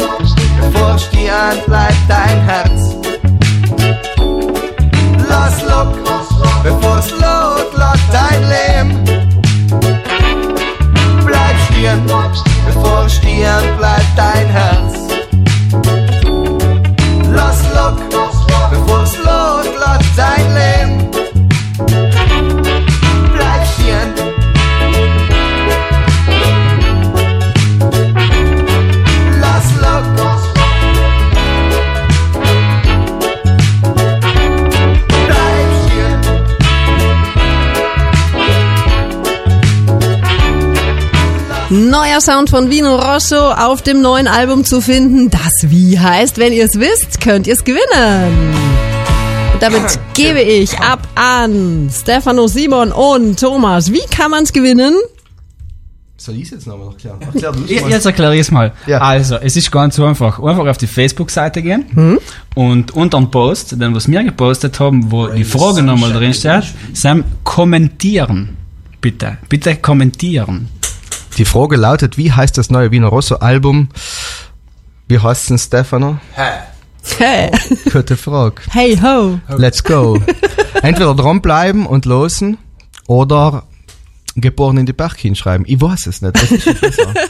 [0.59, 2.95] bevor stehen bleibt dein Herz.
[5.29, 5.93] Lass lock,
[6.63, 9.31] bevor's loslässt dein Leben.
[11.25, 14.93] Bleib stehen, bevor stehen bleibt dein Herz.
[17.29, 17.97] Lass lock,
[18.71, 20.90] bevor's loslässt dein Leben.
[41.91, 45.29] Neuer Sound von Vino Rosso auf dem neuen Album zu finden.
[45.29, 48.53] Das wie heißt, wenn ihr es wisst, könnt ihr es gewinnen.
[49.53, 53.91] Und damit gebe ich ab an Stefano, Simon und Thomas.
[53.91, 54.93] Wie kann man es gewinnen?
[56.15, 57.17] Soll ich jetzt nochmal erklären?
[57.21, 58.71] Erklär Ja, Jetzt erkläre ich es mal.
[58.87, 58.99] Ja.
[58.99, 60.39] Also, es ist ganz einfach.
[60.39, 62.19] Einfach auf die Facebook-Seite gehen Hm?
[62.55, 66.63] und unter den Post, den was wir gepostet haben, wo die Frage nochmal drin steht,
[66.93, 68.55] Sam, kommentieren.
[69.01, 69.39] Bitte.
[69.49, 70.69] Bitte kommentieren.
[71.37, 73.89] Die Frage lautet, wie heißt das neue Wiener Rosso Album?
[75.07, 76.19] Wie heißt denn Stefano?
[77.17, 77.51] Hey,
[77.91, 78.61] Gute Frage.
[78.69, 79.39] hey ho.
[79.57, 80.21] Let's go.
[80.81, 82.57] Entweder dranbleiben und losen
[83.07, 83.63] oder
[84.35, 85.65] geboren in die Berg hinschreiben.
[85.67, 86.35] Ich weiß es nicht.
[86.35, 87.13] Das ist schon besser.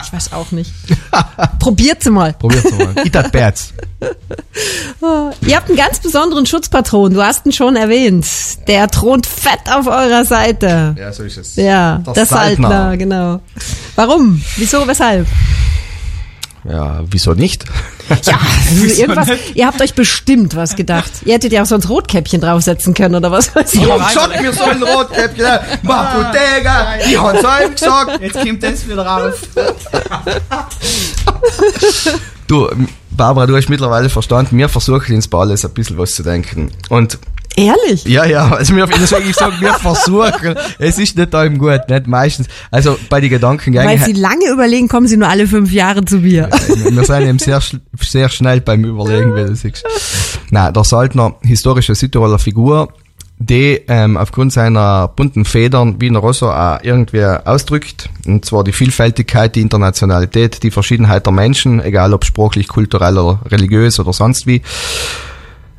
[0.00, 0.70] Ich weiß auch nicht.
[1.58, 2.32] Probiert's mal.
[2.34, 2.94] Probier's mal.
[3.04, 3.72] Ich tat Bärts.
[5.46, 7.14] Ihr habt einen ganz besonderen Schutzpatron.
[7.14, 8.26] Du hast ihn schon erwähnt.
[8.68, 10.94] Der thront fett auf eurer Seite.
[10.98, 11.56] Ja, so ist es.
[11.56, 12.68] Ja, Der der, Saltner.
[12.68, 12.96] Saltner.
[12.96, 13.40] genau.
[13.96, 14.40] Warum?
[14.56, 14.86] Wieso?
[14.86, 15.26] Weshalb?
[16.70, 17.64] Ja, wieso nicht?
[18.24, 18.38] Ja,
[18.70, 19.28] also irgendwas.
[19.54, 21.10] Ihr habt euch bestimmt was gedacht.
[21.24, 23.86] Ihr hättet ja auch sonst Rotkäppchen draufsetzen können oder was weiß ich.
[23.86, 25.46] Warum sagt mir so ein Rotkäppchen?
[25.82, 28.20] Mach Bodega, die hat's einem gesagt.
[28.20, 29.34] Jetzt kommt das wieder raus.
[32.46, 32.68] Du,
[33.10, 36.70] Barbara, du hast mittlerweile verstanden, wir versuchen ins Balles ein bisschen was zu denken.
[36.88, 37.18] Und
[37.58, 38.04] Ehrlich?
[38.04, 41.80] ja, ja, also wir, ich sag, ich sag, wir versuchen, es ist nicht allem gut,
[41.88, 42.48] nicht meistens.
[42.70, 46.18] Also bei den Gedankengängen, Weil sie lange überlegen, kommen sie nur alle fünf Jahre zu
[46.18, 46.48] mir.
[46.50, 47.60] wir sind eben sehr,
[48.00, 49.84] sehr schnell beim Überlegen, wie du siehst.
[50.50, 52.92] Nein, der Saltner, historische Südtiroler Figur,
[53.38, 58.10] die ähm, aufgrund seiner bunten Federn Wiener Rosso auch irgendwie ausdrückt.
[58.26, 63.40] Und zwar die Vielfältigkeit, die Internationalität, die Verschiedenheit der Menschen, egal ob sprachlich, kulturell oder
[63.50, 64.62] religiös oder sonst wie.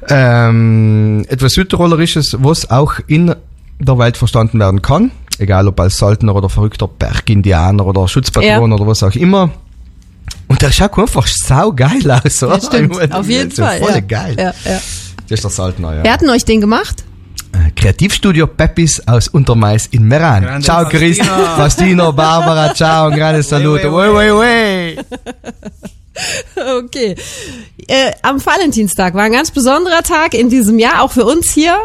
[0.07, 3.35] Ähm, etwas Südtirolerisches, was auch in
[3.79, 8.75] der Welt verstanden werden kann, egal ob als Saltner oder verrückter Bergindianer oder Schutzpatron Ja.
[8.75, 9.51] oder was auch immer.
[10.47, 12.55] Und der schaut einfach sau geil aus, oder?
[12.55, 13.13] Das stimmt.
[13.13, 13.79] Auf jeden so Fall.
[13.79, 13.99] Voll ja.
[13.99, 14.35] geil.
[14.37, 14.79] Ja, ja.
[15.27, 16.03] Das ist der Saltner, ja.
[16.03, 17.03] Wer hat denn euch den gemacht?
[17.51, 20.43] Äh, Kreativstudio Peppis aus Untermais in Meran.
[20.43, 22.11] Grande ciao Chris, Faustino.
[22.13, 23.91] Barbara, ciao, un grande saluto.
[23.93, 24.97] wei, Wey, wey, wey.
[26.79, 27.15] Okay.
[27.87, 31.77] Äh, am Valentinstag war ein ganz besonderer Tag in diesem Jahr, auch für uns hier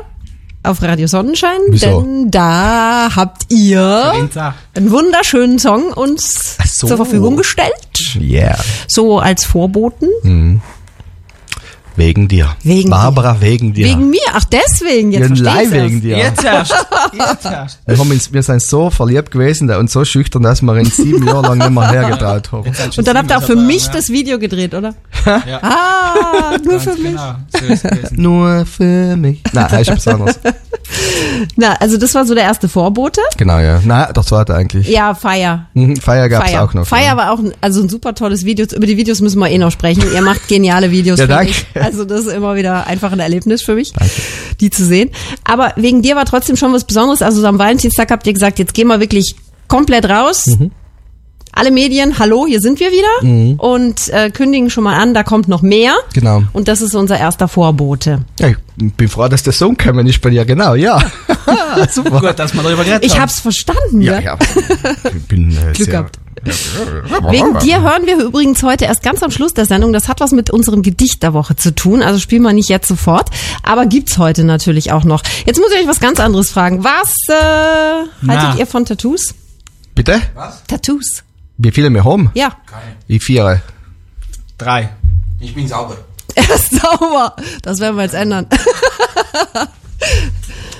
[0.63, 1.59] auf Radio Sonnenschein.
[1.69, 2.01] Wieso?
[2.01, 4.29] Denn da habt ihr
[4.75, 6.87] einen wunderschönen Song uns so.
[6.87, 7.73] zur Verfügung gestellt.
[8.17, 8.59] Yeah.
[8.89, 10.09] So als Vorboten.
[11.97, 12.57] Wegen dir.
[12.63, 13.87] Wegen Barbara, wegen dir.
[13.87, 14.19] Wegen mir.
[14.33, 15.13] Ach, deswegen.
[15.13, 16.17] Jetzt ja, verstehe wegen dir.
[16.19, 16.75] Jetzt erst.
[17.13, 17.79] Jetzt erst.
[17.87, 21.27] Wir, haben uns, wir sind so verliebt gewesen und so schüchtern, dass wir ihn sieben
[21.27, 22.73] Jahre lang nicht mehr hergetraut haben.
[22.97, 24.95] Und dann habt ihr auch für mich das Video gedreht, oder?
[25.25, 25.63] Ja.
[25.63, 27.13] Ah, nur für Ganz mich.
[27.13, 27.35] genau.
[27.51, 28.13] So es.
[28.13, 29.41] Nur für mich.
[29.53, 30.41] Nein, das ist was anderes.
[31.57, 33.21] Na, also das war so der erste Vorbote.
[33.37, 33.81] Genau, ja.
[33.85, 34.89] Nein, der zweite eigentlich.
[34.89, 35.67] Ja, Feier.
[35.75, 36.65] Mhm, Feier gab's Feier.
[36.65, 36.87] auch noch.
[36.87, 37.17] Feier ja.
[37.17, 38.67] war auch ein, also ein super tolles Video.
[38.67, 40.03] Über die Videos müssen wir eh noch sprechen.
[40.13, 41.19] Ihr macht geniale Videos.
[41.19, 41.51] Ja, danke.
[41.51, 41.67] ich.
[41.85, 43.93] Also das ist immer wieder einfach ein Erlebnis für mich,
[44.61, 45.11] die zu sehen.
[45.45, 47.23] Aber wegen dir war trotzdem schon was Besonderes.
[47.23, 49.35] Also so am Valentinstag habt ihr gesagt, jetzt gehen wir wirklich
[49.69, 50.47] komplett raus.
[50.47, 50.71] Mhm.
[51.57, 55.47] Alle Medien, hallo, hier sind wir wieder und äh, kündigen schon mal an, da kommt
[55.47, 55.95] noch mehr.
[56.13, 56.43] Genau.
[56.53, 58.25] Und das ist unser erster Vorbote.
[58.41, 60.99] Ja, ich bin froh, dass der Song gekommen ist bei dir, genau, ja.
[61.93, 62.21] Super.
[62.21, 63.23] Gut, dass wir darüber geredet Ich haben.
[63.23, 64.21] hab's verstanden, Ja, ja.
[64.21, 64.39] ja.
[65.17, 66.19] Ich bin äh, Glück sehr, gehabt.
[66.45, 69.93] Wegen dir hören wir übrigens heute erst ganz am Schluss der Sendung.
[69.93, 72.03] Das hat was mit unserem Gedicht der Woche zu tun.
[72.03, 73.31] Also spielen wir nicht jetzt sofort.
[73.63, 75.23] Aber gibt's heute natürlich auch noch.
[75.47, 76.85] Jetzt muss ich euch was ganz anderes fragen.
[76.85, 78.43] Was äh, Na.
[78.43, 79.35] haltet ihr von Tattoos?
[79.95, 80.21] Bitte?
[80.69, 81.23] Tattoos.
[81.57, 82.31] Wie viele wir haben?
[82.35, 82.57] Ja.
[83.07, 83.63] Wie viele?
[84.59, 84.91] Drei.
[85.41, 85.97] Ich bin sauber.
[86.37, 87.37] Er ist sauber.
[87.63, 88.49] Das werden wir jetzt ändern.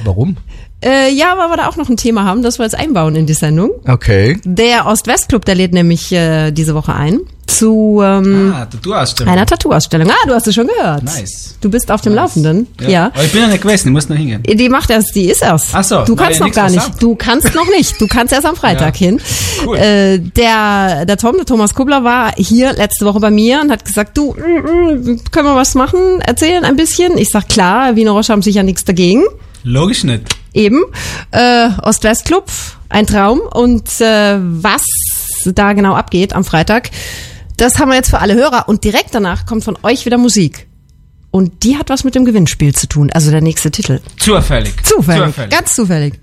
[0.03, 0.37] Warum?
[0.85, 3.27] Äh, ja, weil wir da auch noch ein Thema haben, das wir jetzt einbauen in
[3.27, 3.71] die Sendung.
[3.89, 4.39] Okay.
[4.45, 9.33] Der Ost-West-Club, der lädt nämlich äh, diese Woche ein zu ähm, Ah, Tattoo-Ausstellung.
[9.33, 10.11] einer Tattoo-Ausstellung.
[10.11, 11.05] Ah, du hast es schon gehört.
[11.05, 11.55] Nice.
[11.61, 12.67] Du bist auf dem Laufenden.
[12.89, 13.07] ja.
[13.15, 14.43] Aber ich bin ja nicht gewesen, ich muss noch hingehen.
[14.43, 15.69] Die macht erst, die ist erst.
[15.73, 16.91] Ach so, du kannst ja noch gar nicht.
[17.01, 18.01] Du kannst noch nicht.
[18.01, 19.07] Du kannst erst am Freitag Ja.
[19.07, 19.21] hin.
[19.65, 19.77] Cool.
[19.77, 23.85] Äh, der, der Tom, der Thomas Kubler war hier letzte Woche bei mir und hat
[23.85, 26.21] gesagt, du, mm, mm, können wir was machen?
[26.27, 27.17] Erzählen ein bisschen?
[27.19, 29.23] Ich sag klar, Wiener Roche haben sicher nichts dagegen.
[29.65, 30.29] Logisch nicht.
[30.53, 30.83] Eben.
[31.33, 32.51] Äh, Ost-West-Club,
[32.89, 33.41] ein Traum.
[33.41, 34.85] Und äh, was
[35.47, 36.91] da genau abgeht am Freitag,
[37.57, 38.69] das haben wir jetzt für alle Hörer.
[38.69, 40.69] Und direkt danach kommt von euch wieder Musik.
[41.31, 44.01] Und die hat was mit dem Gewinnspiel zu tun, also der nächste Titel.
[44.19, 44.75] Zufällig.
[44.85, 45.51] Zufällig, Zufällig.
[45.51, 46.21] ganz zufällig.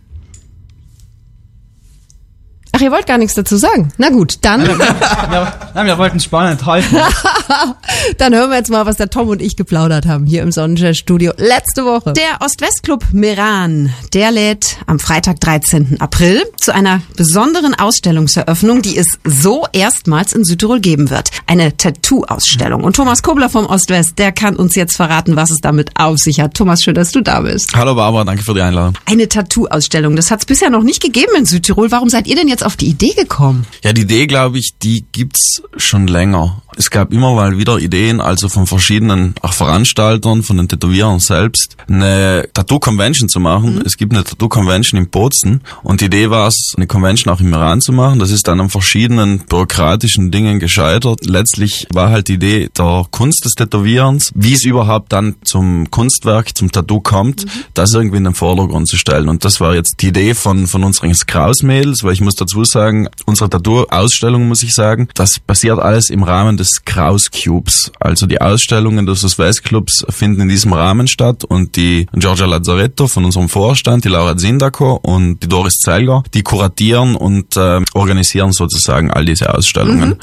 [2.72, 3.92] Ach, ihr wollt gar nichts dazu sagen?
[3.98, 6.96] Na gut, dann, wir, nein, wir wollten spannend halten.
[8.18, 11.34] dann hören wir jetzt mal, was der Tom und ich geplaudert haben hier im Sonnenschein-Studio
[11.38, 12.14] letzte Woche.
[12.14, 16.00] Der Ost-West-Club Meran, der lädt am Freitag, 13.
[16.00, 21.30] April zu einer besonderen Ausstellungseröffnung, die es so erstmals in Südtirol geben wird.
[21.48, 22.84] Eine Tattoo-Ausstellung.
[22.84, 26.40] Und Thomas Kobler vom Ost-West, der kann uns jetzt verraten, was es damit auf sich
[26.40, 26.54] hat.
[26.54, 27.72] Thomas, schön, dass du da bist.
[27.76, 28.98] Hallo Barbara, danke für die Einladung.
[29.06, 31.92] Eine Tattoo-Ausstellung, das hat es bisher noch nicht gegeben in Südtirol.
[31.92, 33.66] Warum seid ihr denn jetzt auf die Idee gekommen?
[33.84, 36.62] Ja, die Idee, glaube ich, die gibt's schon länger.
[36.78, 41.76] Es gab immer mal wieder Ideen, also von verschiedenen auch Veranstaltern, von den Tätowierern selbst,
[41.90, 43.82] eine Tattoo-Convention zu machen.
[43.86, 47.52] Es gibt eine Tattoo-Convention in Bozen und die Idee war es, eine Convention auch im
[47.52, 48.20] Iran zu machen.
[48.20, 51.26] Das ist dann an verschiedenen bürokratischen Dingen gescheitert.
[51.26, 56.56] Letztlich war halt die Idee der Kunst des Tätowierens, wie es überhaupt dann zum Kunstwerk,
[56.58, 59.28] zum Tattoo kommt, das irgendwie in den Vordergrund zu stellen.
[59.28, 63.10] Und das war jetzt die Idee von, von unseren Kraus-Mädels, weil ich muss dazu sagen,
[63.26, 67.92] unsere Tattoo-Ausstellung, muss ich sagen, das passiert alles im Rahmen des Kraus Cubes.
[68.00, 73.08] Also die Ausstellungen des West Clubs finden in diesem Rahmen statt und die Giorgia Lazzaretto
[73.08, 78.52] von unserem Vorstand, die Laura Zindako und die Doris Zelger, die kuratieren und äh, organisieren
[78.52, 80.16] sozusagen all diese Ausstellungen.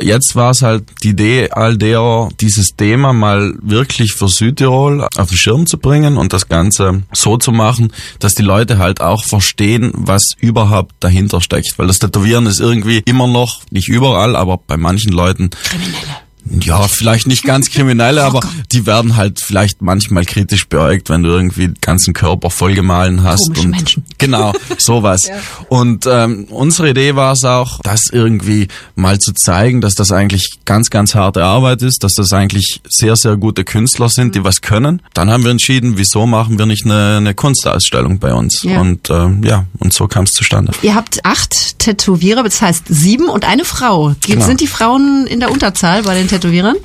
[0.00, 5.28] Jetzt war es halt die Idee all der, dieses Thema mal wirklich für Südtirol auf
[5.28, 9.24] den Schirm zu bringen und das Ganze so zu machen, dass die Leute halt auch
[9.24, 11.74] verstehen, was überhaupt dahinter steckt.
[11.76, 15.50] Weil das Tätowieren ist irgendwie immer noch, nicht überall, aber bei manchen Leuten
[15.82, 16.31] みんなね。
[16.44, 18.40] Ja, vielleicht nicht ganz kriminelle, aber
[18.72, 23.46] die werden halt vielleicht manchmal kritisch beäugt, wenn du irgendwie den ganzen Körper vollgemahlen hast.
[23.46, 24.04] Komische und Menschen.
[24.18, 25.22] Genau, sowas.
[25.68, 30.58] Und ähm, unsere Idee war es auch, das irgendwie mal zu zeigen, dass das eigentlich
[30.64, 34.60] ganz, ganz harte Arbeit ist, dass das eigentlich sehr, sehr gute Künstler sind, die was
[34.60, 35.02] können.
[35.12, 38.62] Dann haben wir entschieden, wieso machen wir nicht eine, eine Kunstausstellung bei uns?
[38.62, 38.80] Ja.
[38.80, 40.72] Und ähm, ja, und so kam es zustande.
[40.82, 44.14] Ihr habt acht Tätowierer, das heißt sieben und eine Frau.
[44.24, 44.46] Genau.
[44.46, 46.76] Sind die Frauen in der Unterzahl bei den Tätowierern?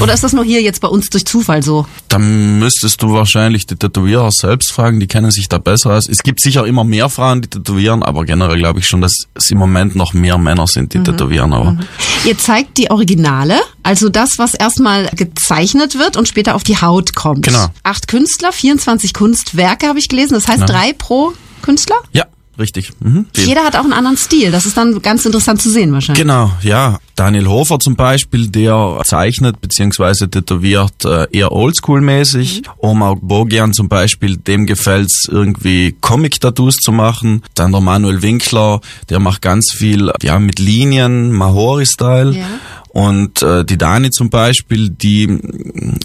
[0.00, 1.86] Oder ist das nur hier jetzt bei uns durch Zufall so?
[2.08, 6.08] Dann müsstest du wahrscheinlich die Tätowierer selbst fragen, die kennen sich da besser aus.
[6.08, 9.50] Es gibt sicher immer mehr Frauen, die tätowieren, aber generell glaube ich schon, dass es
[9.50, 11.04] im Moment noch mehr Männer sind, die Mhm.
[11.04, 11.52] tätowieren.
[11.52, 11.76] Aber
[12.24, 17.14] Ihr zeigt die Originale, also das, was erstmal gezeichnet wird und später auf die Haut
[17.14, 17.44] kommt.
[17.46, 17.66] Genau.
[17.82, 20.34] Acht Künstler, 24 Kunstwerke habe ich gelesen.
[20.34, 20.72] Das heißt Genau.
[20.72, 21.96] drei pro Künstler?
[22.12, 22.24] ja,
[22.58, 22.90] richtig.
[23.00, 23.26] Mhm.
[23.36, 24.50] Jeder hat auch einen anderen Stil.
[24.50, 26.22] Das ist dann ganz interessant zu sehen wahrscheinlich.
[26.22, 26.98] Genau, ja.
[27.20, 30.28] Daniel Hofer zum Beispiel, der zeichnet bzw.
[30.28, 32.62] tätowiert äh, eher oldschool-mäßig.
[32.78, 37.42] Omar Bogian zum Beispiel, dem gefällt's irgendwie Comic-Tattoos zu machen.
[37.54, 38.80] Dann der Manuel Winkler,
[39.10, 42.38] der macht ganz viel ja mit Linien, Mahori-Style.
[42.38, 42.46] Ja.
[42.92, 45.38] Und äh, die Dani zum Beispiel, die,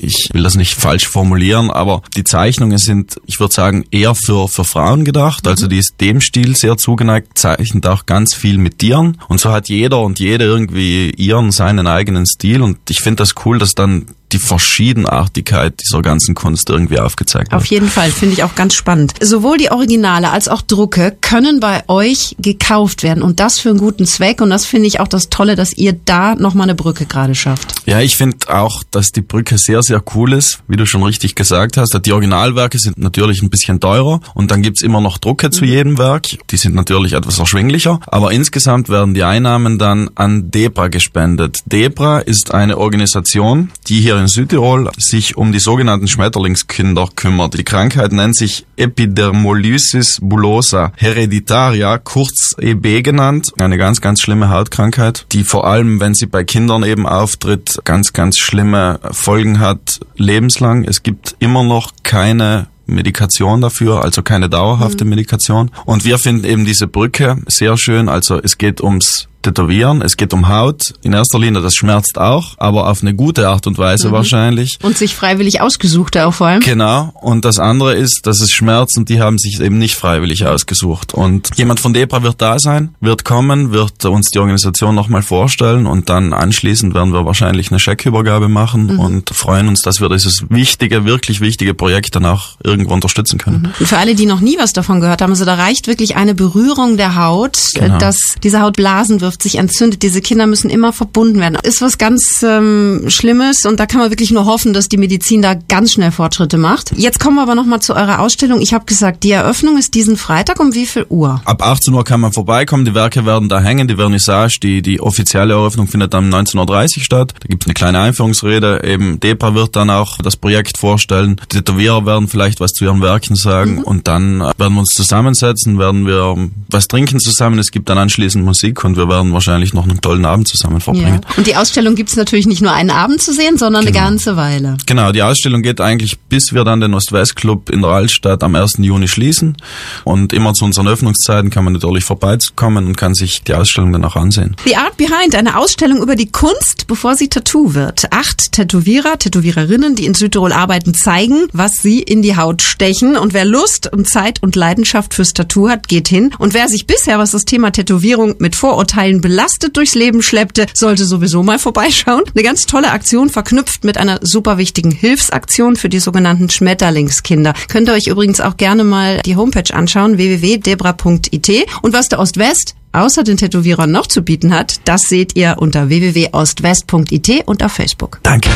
[0.01, 4.47] ich will das nicht falsch formulieren, aber die Zeichnungen sind, ich würde sagen, eher für,
[4.47, 5.47] für Frauen gedacht.
[5.47, 9.17] Also die ist dem Stil sehr zugeneigt, zeichnet auch ganz viel mit Tieren.
[9.27, 12.61] Und so hat jeder und jede irgendwie ihren, seinen eigenen Stil.
[12.61, 17.61] Und ich finde das cool, dass dann die Verschiedenartigkeit dieser ganzen Kunst irgendwie aufgezeigt wird.
[17.61, 19.13] Auf jeden Fall, finde ich auch ganz spannend.
[19.21, 23.79] Sowohl die Originale als auch Drucke können bei euch gekauft werden und das für einen
[23.79, 27.05] guten Zweck und das finde ich auch das Tolle, dass ihr da nochmal eine Brücke
[27.05, 27.73] gerade schafft.
[27.85, 31.35] Ja, ich finde auch, dass die Brücke sehr, sehr cool ist, wie du schon richtig
[31.35, 31.97] gesagt hast.
[32.05, 35.97] Die Originalwerke sind natürlich ein bisschen teurer und dann gibt's immer noch Drucke zu jedem
[35.97, 36.27] Werk.
[36.49, 41.59] Die sind natürlich etwas erschwinglicher, aber insgesamt werden die Einnahmen dann an Debra gespendet.
[41.65, 47.57] Debra ist eine Organisation, die hier in Südtirol sich um die sogenannten Schmetterlingskinder kümmert.
[47.57, 53.51] Die Krankheit nennt sich Epidermolysis bullosa hereditaria, kurz EB genannt.
[53.59, 58.13] Eine ganz, ganz schlimme Hautkrankheit, die vor allem, wenn sie bei Kindern eben auftritt, ganz,
[58.13, 60.83] ganz schlimme Folgen hat, lebenslang.
[60.83, 65.71] Es gibt immer noch keine Medikation dafür, also keine dauerhafte Medikation.
[65.85, 68.09] Und wir finden eben diese Brücke sehr schön.
[68.09, 70.93] Also es geht ums Tätowieren, es geht um Haut.
[71.03, 74.77] In erster Linie, das schmerzt auch, aber auf eine gute Art und Weise wahrscheinlich.
[74.81, 76.61] Und sich freiwillig ausgesucht auch vor allem.
[76.61, 77.13] Genau.
[77.21, 81.13] Und das andere ist, dass es Schmerz und die haben sich eben nicht freiwillig ausgesucht.
[81.13, 85.85] Und jemand von Debra wird da sein, wird kommen, wird uns die Organisation nochmal vorstellen
[85.85, 90.45] und dann anschließend werden wir wahrscheinlich eine Scheckübergabe machen und freuen uns, dass wir dieses
[90.49, 93.71] wichtige, wirklich wichtige Projekt dann auch irgendwo unterstützen können.
[93.79, 96.33] Und für alle, die noch nie was davon gehört haben, also da reicht wirklich eine
[96.33, 97.97] Berührung der Haut, Genau.
[97.99, 100.03] dass diese Haut Blasen wirft, sich entzündet.
[100.03, 101.57] Diese Kinder müssen immer verbunden werden.
[101.63, 105.41] Ist was ganz ähm, Schlimmes und da kann man wirklich nur hoffen, dass die Medizin
[105.41, 106.91] da ganz schnell Fortschritte macht.
[106.95, 108.61] Jetzt kommen wir aber nochmal zu eurer Ausstellung.
[108.61, 111.41] Ich habe gesagt, die Eröffnung ist diesen Freitag um wie viel Uhr?
[111.45, 115.01] Ab 18 Uhr kann man vorbeikommen, die Werke werden da hängen, die Vernissage, die, die
[115.01, 117.33] offizielle Eröffnung findet dann 19.30 Uhr statt.
[117.39, 121.59] Da gibt es eine kleine Einführungsrede, eben DEPA wird dann auch das Projekt vorstellen, die
[121.59, 125.79] Tätowierer werden vielleicht was zu ihren Werken sagen und dann äh, werden wir uns zusammensetzen,
[125.79, 129.73] werden wir ähm, was trinken zusammen, es gibt dann anschließend Musik und wir werden wahrscheinlich
[129.73, 131.21] noch einen tollen Abend zusammen verbringen.
[131.37, 133.97] Und die Ausstellung gibt's natürlich nicht nur einen Abend zu sehen, sondern Genau.
[133.99, 134.77] eine ganze Weile.
[134.85, 138.77] Genau, die Ausstellung geht eigentlich, bis wir dann den Ost-West-Club in der Altstadt am 1.
[138.79, 139.57] Juni schließen.
[140.03, 144.03] Und immer zu unseren Öffnungszeiten kann man natürlich vorbeikommen und kann sich die Ausstellung dann
[144.05, 144.55] auch ansehen.
[144.65, 148.11] The Art Behind, eine Ausstellung über die Kunst, bevor sie Tattoo wird.
[148.11, 153.17] Acht Tätowierer, Tätowiererinnen, die in Südtirol arbeiten, zeigen, was sie in die Haut stechen.
[153.17, 156.31] Und wer Lust und Zeit und Leidenschaft fürs Tattoo hat, geht hin.
[156.39, 161.05] Und wer sich bisher, was das Thema Tätowierung mit Vorurteilen belastet durchs Leben schleppte, sollte
[161.05, 162.23] sowieso mal vorbeischauen.
[162.33, 167.53] Eine ganz tolle Aktion, verknüpft mit einer super wichtigen Hilfsaktion für die sogenannten Schmetterlingskinder.
[167.67, 171.67] Könnt ihr euch übrigens auch gerne mal die Homepage anschauen, www.debra.it.
[171.81, 175.89] Und was der Ost-West außer den Tätowierern noch zu bieten hat, das seht ihr unter
[175.89, 178.19] www.ostwest.it und auf Facebook.
[178.23, 178.49] Danke.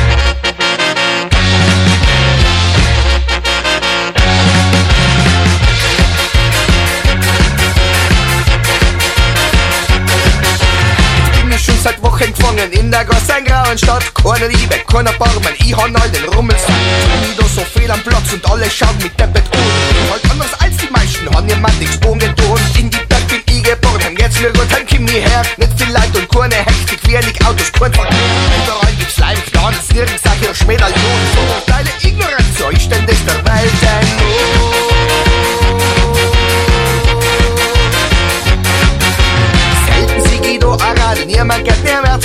[12.80, 14.04] In der großen grauen Stadt.
[14.16, 16.76] Keine Liebe, keiner Barmen, ich han all den Rummel satt.
[17.30, 20.12] Wieder so viel am Platz und alle schauen mit Deppet an.
[20.12, 22.60] Halt anders als die meisten, han jemand nichts ungetan.
[22.78, 25.44] In die Stadt bin ich geboren, jetzt mir gut, dann komm nie her.
[25.58, 28.18] Nicht viel Leid und keine Hektik, wenig Autos, kein Verkehr.
[28.64, 31.22] Überall gibt's Leim, Glanz, nirgends sag ich Schmälerjon.
[31.36, 34.08] So deine Ignoranz, so ich das der Welt denn
[39.86, 41.79] Selten sie Guido Arade, niemand geht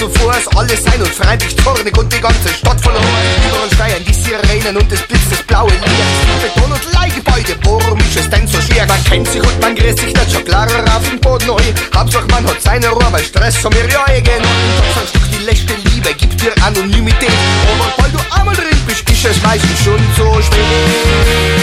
[0.04, 0.56] mehr, mehr zu Fuß.
[0.56, 3.04] Alle sein und freundlich zornig und die ganze Stadt verloren.
[3.48, 6.54] Überall steuern die Sirenen und es blitzt das blaue Licht.
[6.54, 8.86] Beton und Leihgebäude, warum ist es denn so schwer?
[8.86, 11.62] Man kennt sich und man grüßt sich nicht schon klarer auf den Boden neu.
[11.94, 14.48] Hauptsache man hat seine Ruhe, weil Stress haben wir ja genug.
[14.78, 17.30] Doch ein Stück die letzte Liebe gibt dir Anonymität.
[17.72, 21.53] Aber weil du einmal drin bist, ist es meistens schon so spät.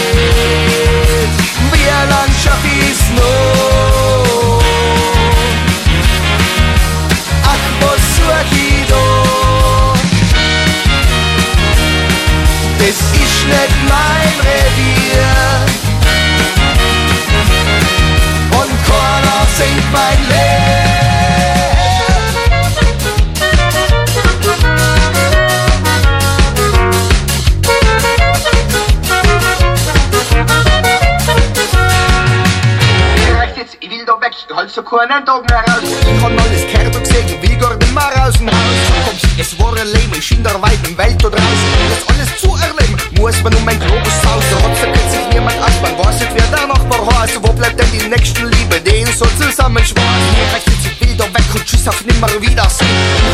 [35.04, 35.90] Ich halt so keinen Tag mehr raus.
[36.00, 39.18] Ich kann alles gehört und gesehen, will gar nicht mehr aus dem Haus.
[39.38, 41.70] Es war ein Leben, ich in der weiten Welt da draußen.
[41.90, 44.44] Das alles zu erleben, muss man um mein Globus Haus.
[44.50, 47.42] Trotzdem kennt sich niemand aus, man weiß nicht, wer der Nachbar heißt.
[47.42, 50.26] Wo bleibt denn die nächste Liebe, die ihn so zusammenschweißt?
[50.36, 52.88] Mir reicht jetzt, ich will da weg und tschüss auf nimmer Wiedersehen.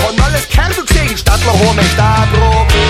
[0.06, 2.87] Von alles Kerl du gesehen, Stadtler Home da Problem.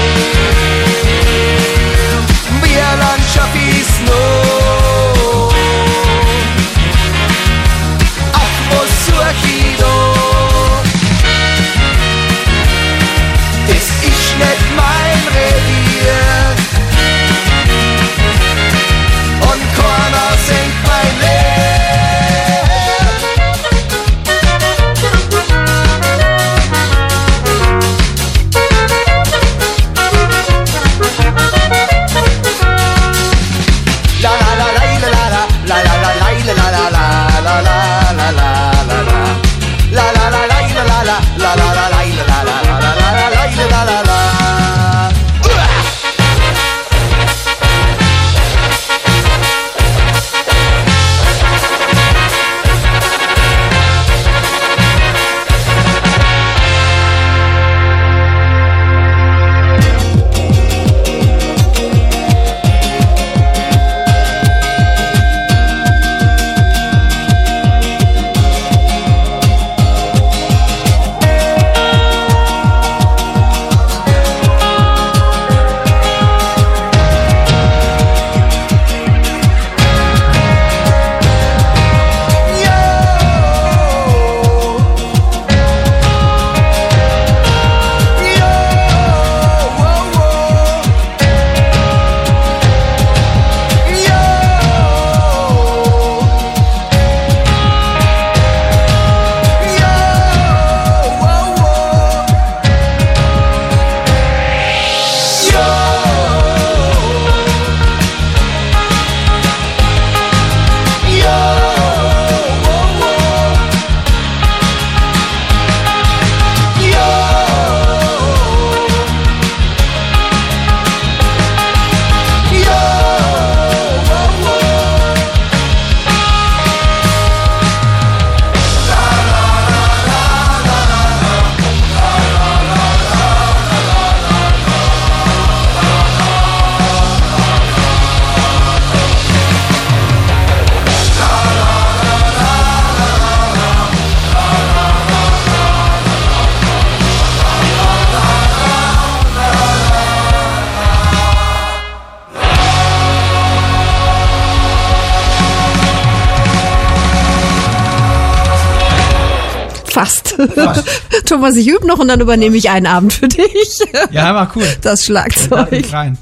[161.26, 163.78] Thomas, ich übe noch und dann übernehme ich einen Abend für dich.
[164.10, 164.64] Ja, war cool.
[164.82, 165.72] Das Da Schlagzeug.
[165.72, 166.16] ich rein.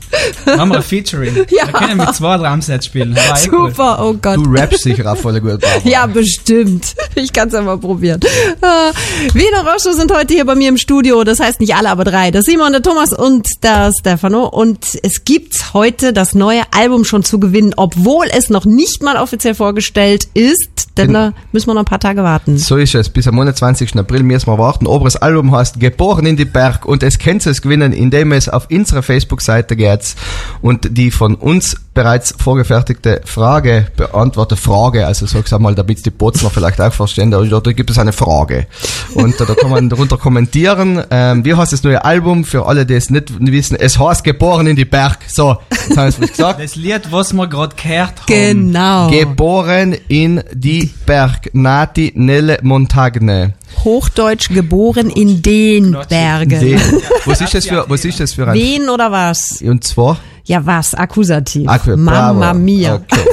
[0.45, 1.35] Machen wir ein Featuring.
[1.51, 1.67] Ja.
[1.67, 3.15] Wir können mit zwei Drumsets spielen.
[3.17, 3.71] War eh cool.
[3.71, 4.37] Super, oh Gott.
[4.37, 5.81] Du rappst sicher auch voll gut, Barbara.
[5.89, 6.95] Ja, bestimmt.
[7.15, 8.21] Ich kann es ja mal probieren.
[8.21, 11.25] Äh, Wiener Rosso sind heute hier bei mir im Studio.
[11.25, 12.31] Das heißt nicht alle, aber drei.
[12.31, 14.47] Der Simon, der Thomas und der Stefano.
[14.49, 19.17] Und es gibt heute das neue Album schon zu gewinnen, obwohl es noch nicht mal
[19.17, 20.86] offiziell vorgestellt ist.
[20.97, 22.59] Denn da müssen wir noch ein paar Tage warten.
[22.59, 23.09] So ist es.
[23.09, 23.97] Bis am 29.
[23.97, 24.87] April müssen wir warten.
[24.87, 28.49] Aber das Album heißt Geboren in die Berg und es könnt es gewinnen, indem es
[28.49, 30.15] auf unsere Facebook-Seite geht
[30.63, 34.59] und die von uns bereits vorgefertigte Frage beantwortet.
[34.59, 38.13] Frage, also sag's einmal, damit die Botzner vielleicht auch verstehen, da, da gibt es eine
[38.13, 38.67] Frage.
[39.15, 41.03] Und da kann man darunter kommentieren.
[41.11, 42.45] Ähm, wie heißt das neue Album?
[42.45, 45.21] Für alle, die es nicht wissen, es heißt Geboren in die Berg.
[45.27, 46.61] So, jetzt haben wir es gesagt.
[46.61, 48.27] Das Lied, was wir gerade gehört haben.
[48.27, 49.11] Genau.
[49.11, 51.49] Geboren in die Berg.
[51.55, 53.55] Nati nelle Montagne.
[53.85, 56.61] Hochdeutsch geboren in den Bergen.
[56.61, 56.81] Den.
[57.25, 59.61] Was ist das für, was ist das für ein, Wen oder was?
[59.63, 60.19] und zwar?
[60.49, 60.95] Ja, was?
[60.95, 61.67] Akkusativ.
[61.69, 62.59] Akku- Mamma bravo.
[62.59, 62.95] mia.
[62.95, 63.25] Okay.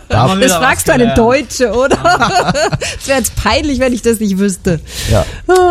[0.12, 1.18] Wir Das fragst du eine gelernt.
[1.18, 1.98] Deutsche, oder?
[3.00, 4.80] Es wäre jetzt peinlich, wenn ich das nicht wüsste.
[5.10, 5.24] Ja.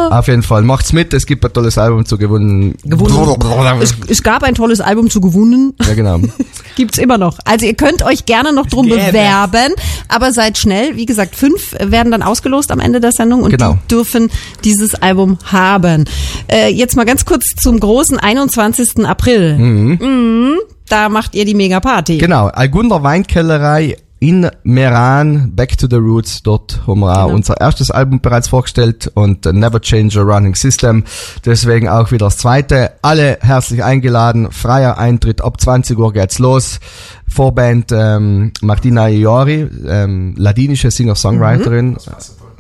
[0.10, 0.64] Auf jeden Fall.
[0.64, 2.76] Macht's mit, es gibt ein tolles Album zu gewonnen.
[3.82, 5.74] Es, es gab ein tolles Album zu gewonnen.
[5.86, 6.20] Ja, genau.
[6.76, 7.38] Gibt's immer noch.
[7.46, 8.98] Also ihr könnt euch gerne noch drum gäbe.
[9.08, 9.74] bewerben,
[10.08, 10.96] aber seid schnell.
[10.96, 13.74] Wie gesagt, fünf werden dann ausgelost am Ende der Sendung und Genau.
[13.84, 14.30] die dürfen
[14.64, 16.06] dieses Album haben.
[16.52, 19.06] Äh, jetzt mal ganz kurz zum großen 21.
[19.06, 19.58] April.
[19.58, 20.60] Mhm.
[20.90, 22.18] Da macht ihr die Mega-Party.
[22.18, 22.48] Genau.
[22.48, 26.44] Algunder Weinkellerei in Meran, Back to the Roots.
[26.44, 27.36] Dort haben wir auch Genau.
[27.36, 31.04] unser erstes Album bereits vorgestellt und Never Change a Running System.
[31.44, 32.92] Deswegen auch wieder das zweite.
[33.02, 34.52] Alle herzlich eingeladen.
[34.52, 35.42] Freier Eintritt.
[35.42, 36.80] Ab 20 Uhr geht's los.
[37.28, 41.98] Vorband ähm, Martina Iori, ähm, ladinische Singer-Songwriterin.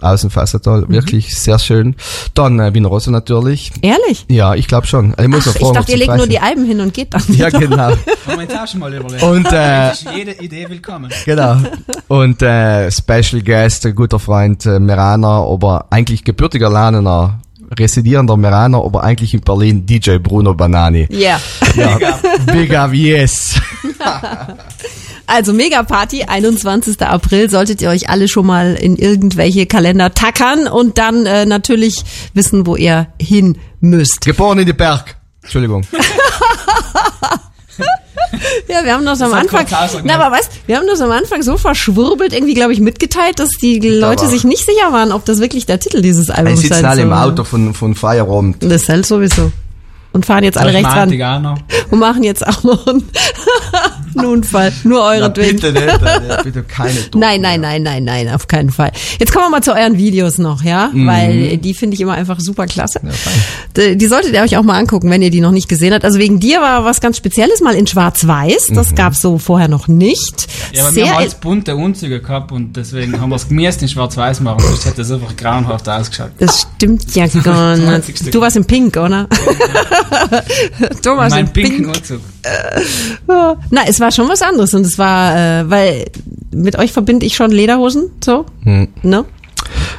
[0.01, 1.95] Außenfassertal, wirklich sehr schön.
[2.33, 3.71] Dann äh, Wiener Rosso natürlich.
[3.81, 4.25] Ehrlich?
[4.29, 5.13] Ja, ich glaube schon.
[5.19, 7.23] Ich muss Ach, ich dachte, ihr legt nur die Alben hin und geht dann.
[7.29, 7.59] Ja, wieder.
[7.59, 7.91] genau.
[8.77, 9.23] Mal überlegt.
[9.23, 11.11] Und, äh, jede Idee willkommen.
[11.25, 11.57] Genau.
[12.07, 17.39] Und äh, Special Guest, ein guter Freund, äh, Meraner, aber eigentlich gebürtiger Lernener,
[17.77, 21.07] residierender Meraner, aber eigentlich in Berlin, DJ Bruno Banani.
[21.09, 21.39] Ja.
[21.75, 22.19] Ja,
[22.51, 23.59] Big up, yes.
[25.27, 27.01] Also Megaparty, 21.
[27.01, 32.03] April, solltet ihr euch alle schon mal in irgendwelche Kalender tackern und dann äh, natürlich
[32.33, 34.25] wissen, wo ihr hin müsst.
[34.25, 35.15] Geboren in die Berg.
[35.41, 35.85] Entschuldigung.
[38.67, 39.65] Ja, wir haben das am Anfang,
[40.03, 43.49] na, aber weißt, wir haben das am Anfang so verschwurbelt, irgendwie, glaube ich, mitgeteilt, dass
[43.61, 46.75] die Leute sich nicht sicher waren, ob das wirklich der Titel dieses Die Albums sitzen
[46.75, 47.13] sein alle im.
[47.13, 48.63] Auto von, von Feierabend.
[48.63, 49.51] Das halt sowieso.
[50.13, 51.57] Und fahren jetzt alle rechts ran
[51.89, 53.03] und machen jetzt auch noch einen,
[54.17, 54.73] einen Unfall.
[54.83, 55.57] Nur euretwegen.
[55.57, 57.15] bitte nicht, bitte keine Druck.
[57.21, 58.91] Nein, nein, nein, nein, nein, auf keinen Fall.
[59.19, 61.07] Jetzt kommen wir mal zu euren Videos noch, ja, Mhm.
[61.07, 62.99] weil die finde ich immer einfach super klasse.
[63.77, 66.03] die, die solltet ihr euch auch mal angucken, wenn ihr die noch nicht gesehen habt.
[66.03, 68.67] Also wegen dir war was ganz Spezielles mal in Schwarz-Weiß.
[68.73, 68.95] Das Mhm.
[68.95, 70.47] gab's so vorher noch nicht.
[70.73, 73.81] Ja, aber Sehr wir haben halt bunte Unzüge gehabt und deswegen haben wir es gemäßt
[73.81, 76.31] in schwarz-weiß machen, sonst hätte es einfach grauenhaft ausgeschaut.
[76.37, 78.35] das stimmt ja gar 20 nicht.
[78.35, 79.27] Du warst in Pink, oder?
[81.01, 81.95] Thomas mein in pinken Pink.
[81.97, 82.21] Unzug.
[83.27, 83.55] Ja.
[83.69, 86.05] Na, es war schon was anderes und es war, äh, weil
[86.51, 88.89] mit euch verbinde ich schon Lederhosen, so, Hm.
[89.03, 89.25] ne?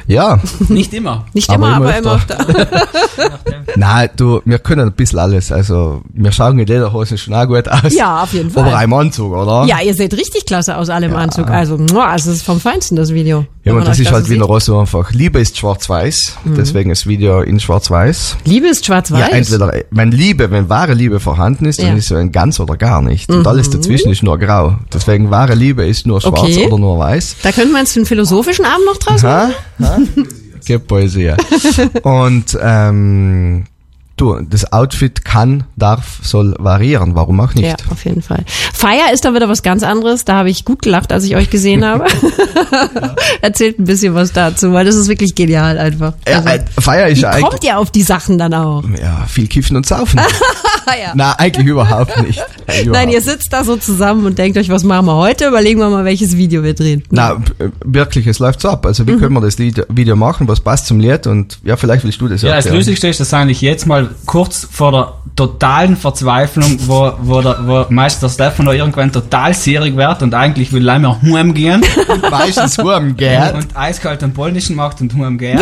[0.05, 1.25] Ja, Nicht immer.
[1.33, 2.49] Nicht Aber immer, immer aber öfter.
[2.49, 3.39] immer öfter.
[3.75, 5.51] nein, du, wir können ein bisschen alles.
[5.51, 7.93] Also, wir schauen in Lederhosen schon auch gut aus.
[7.93, 8.65] Ja, auf jeden Fall.
[8.71, 9.65] Aber im Anzug, oder?
[9.65, 11.49] Ja, ihr seht richtig klasse aus allem Anzug.
[11.49, 13.45] Also, also es ist vom Feinsten, das Video.
[13.65, 14.41] Ja, und das ist halt so sieht.
[14.41, 15.11] Rosso einfach.
[15.11, 18.37] Liebe ist schwarz-weiß, deswegen das Video in schwarz-weiß.
[18.43, 19.19] Liebe ist schwarz-weiß.
[19.19, 21.91] Ja, entweder, wenn Liebe, wenn wahre Liebe vorhanden ist, dann Ja.
[21.93, 21.97] Mhm.
[21.99, 23.29] ist so ein ganz oder gar nicht.
[23.29, 24.75] Und alles dazwischen ist nur grau.
[24.93, 26.67] Deswegen wahre Liebe ist nur schwarz Okay.
[26.67, 27.37] oder nur weiß.
[27.41, 30.27] Da könnten wir jetzt einen philosophischen Abend noch draus machen.
[30.65, 31.31] Gibt Poesie.
[32.03, 33.63] Und ähm,
[34.17, 37.15] du, das Outfit kann, darf, soll variieren.
[37.15, 37.65] Warum auch nicht?
[37.67, 38.43] Ja, auf jeden Fall.
[38.73, 40.23] Feier ist da wieder was ganz anderes.
[40.25, 42.05] Da habe ich gut gelacht, als ich euch gesehen habe.
[43.41, 46.13] Erzählt ein bisschen was dazu, weil das ist wirklich genial einfach.
[46.27, 48.83] Ja, Also, äh, Feier ist wie ja eigentlich kommt ihr auf die Sachen dann auch?
[49.01, 50.19] ja, viel kiffen und saufen.
[50.87, 51.11] ja.
[51.15, 52.39] Na, eigentlich überhaupt nicht.
[52.39, 55.47] Äh, Nein, überhaupt ihr sitzt da so zusammen und denkt euch, was machen wir heute?
[55.47, 57.03] Überlegen wir mal, welches Video wir drehen.
[57.09, 58.85] Na, b- wirklich, es läuft so ab.
[58.85, 59.07] Also, Mhm.
[59.07, 60.47] wie können wir das Video machen?
[60.47, 61.27] Was passt zum Lied?
[61.27, 62.77] Und ja, vielleicht willst du das Ja, das erklären.
[62.77, 67.85] Lustigste ist, dass eigentlich jetzt mal kurz vor der totalen Verzweiflung, wo, wo, der, wo
[67.89, 71.83] Meister Stefan noch irgendwann total serig wird und eigentlich will er mehr heimgehen
[72.29, 73.53] Meistens Wurm, gell?
[73.55, 75.59] und eiskalt den polnischen macht und heimgehen.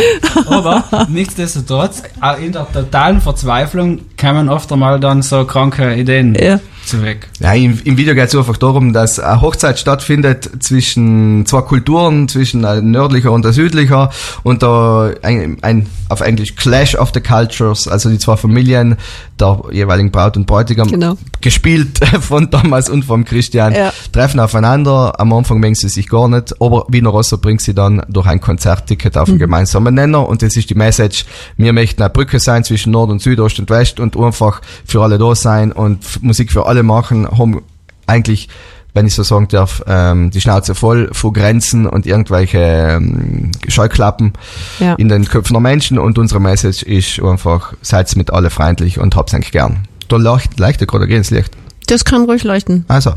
[0.48, 6.60] Aber nichtsdestotrotz, auch in der totalen Verzweiflung kommen oft einmal dann so kranke Ideen Ja.
[6.92, 7.28] Zurück.
[7.40, 12.28] Ja, im, im Video geht es einfach darum, dass eine Hochzeit stattfindet zwischen zwei Kulturen,
[12.28, 14.12] zwischen nördlicher und südlicher
[14.44, 18.98] und da ein, ein auf Englisch Clash of the Cultures, also die zwei Familien
[19.42, 21.18] der jeweiligen Braut und Bräutigam, Genau.
[21.42, 23.92] gespielt von Thomas und vom Christian, Ja.
[24.14, 25.20] treffen aufeinander.
[25.20, 28.40] Am Anfang mengen sie sich gar nicht, aber Wiener Rosso bringt sie dann durch ein
[28.40, 31.26] Konzertticket auf einen gemeinsamen Nenner und das ist die Message,
[31.58, 35.02] wir möchten eine Brücke sein zwischen Nord und Süd, Ost und West und einfach für
[35.02, 37.62] alle da sein und Musik für alle machen, haben
[38.08, 38.50] eigentlich
[38.94, 44.34] wenn ich so sagen darf, ähm, die Schnauze voll vor Grenzen und irgendwelche ähm, Scheuklappen
[44.80, 44.96] Ja.
[44.96, 49.16] in den Köpfen der Menschen und unsere Message ist einfach, seid mit alle freundlich und
[49.16, 49.80] habt's eigentlich gern.
[50.10, 51.52] Da leuchtet, leuchtet gerade gehen das Licht.
[51.88, 52.84] Das kann ruhig leuchten.
[52.90, 53.14] Also,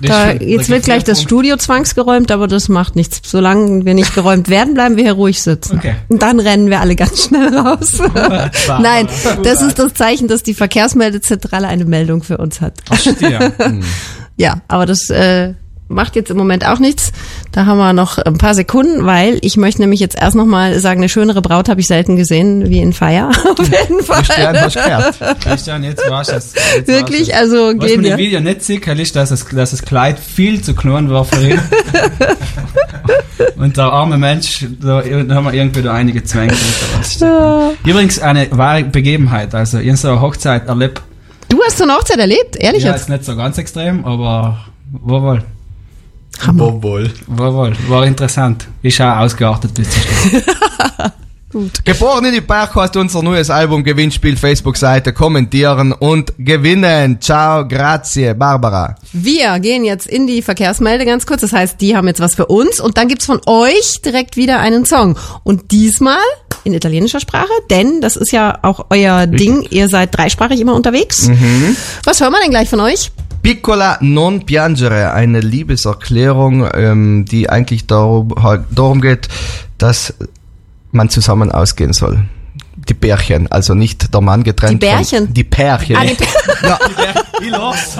[0.00, 3.20] Da, jetzt wird gleich das Studio zwangsgeräumt, aber das macht nichts.
[3.24, 5.78] Solange wir nicht geräumt werden, bleiben wir hier ruhig sitzen.
[5.78, 5.94] Okay.
[6.08, 7.98] Und dann rennen wir alle ganz schnell raus.
[8.68, 9.08] Nein,
[9.42, 12.74] das ist das Zeichen, dass die Verkehrsmeldezentrale eine Meldung für uns hat.
[12.86, 13.52] Verstehe.
[14.36, 15.54] Ja, aber das äh,
[15.88, 17.12] macht jetzt im Moment auch nichts.
[17.52, 20.78] Da haben wir noch ein paar Sekunden, weil ich möchte nämlich jetzt erst noch mal
[20.80, 23.28] sagen, eine schönere Braut habe ich selten gesehen wie in Feier.
[23.58, 24.22] Auf jeden Fall.
[24.22, 25.36] Christian?
[25.40, 26.54] Christian, jetzt war's es.
[26.76, 28.16] Jetzt Wirklich, war's also Was man gehen im wir.
[28.18, 31.60] Video nicht sieht, ist, dass, es, dass das Kleid viel zu klein war für ihn.
[33.56, 36.54] Und der arme Mensch, da, da haben wir irgendwie da einige Zwänge.
[37.84, 39.54] Übrigens eine wahre Begebenheit.
[39.54, 41.02] Also, ich habe so eine Hochzeit erlebt.
[41.54, 42.56] Du hast so eine Hochzeit erlebt?
[42.56, 43.02] Ehrlich Ja, jetzt?
[43.02, 44.58] jetzt nicht so ganz extrem, aber
[44.90, 45.44] war wohl.
[46.44, 46.64] Hammer.
[46.72, 47.12] Bobol.
[47.28, 47.76] War wohl.
[47.86, 48.66] War interessant.
[48.82, 50.42] Ist auch ausgeartet bis zum Schluss.
[51.84, 57.20] Geboren in die Berg heißt unser neues Album Gewinnspiel Facebook-Seite kommentieren und gewinnen.
[57.20, 58.96] Ciao, grazie, Barbara.
[59.12, 61.42] Wir gehen jetzt in die Verkehrsmelde ganz kurz.
[61.42, 64.58] Das heißt, die haben jetzt was für uns und dann gibt's von euch direkt wieder
[64.60, 65.16] einen Song.
[65.44, 66.18] Und diesmal
[66.64, 69.66] in italienischer Sprache, denn das ist ja auch euer Ding.
[69.70, 71.30] Ihr seid dreisprachig immer unterwegs.
[72.04, 73.12] Was hören wir denn gleich von euch?
[73.42, 79.28] Piccola non piangere, eine Liebeserklärung, ähm, die eigentlich darum, halt darum geht,
[79.76, 80.14] dass
[80.94, 82.24] man zusammen ausgehen soll.
[82.88, 84.82] Die Bärchen, also nicht der Mann getrennt.
[84.82, 85.26] Die Bärchen?
[85.26, 85.96] Von, die Pärchen.
[85.96, 86.78] Ah, die ja,
[87.40, 87.96] Ich lach's.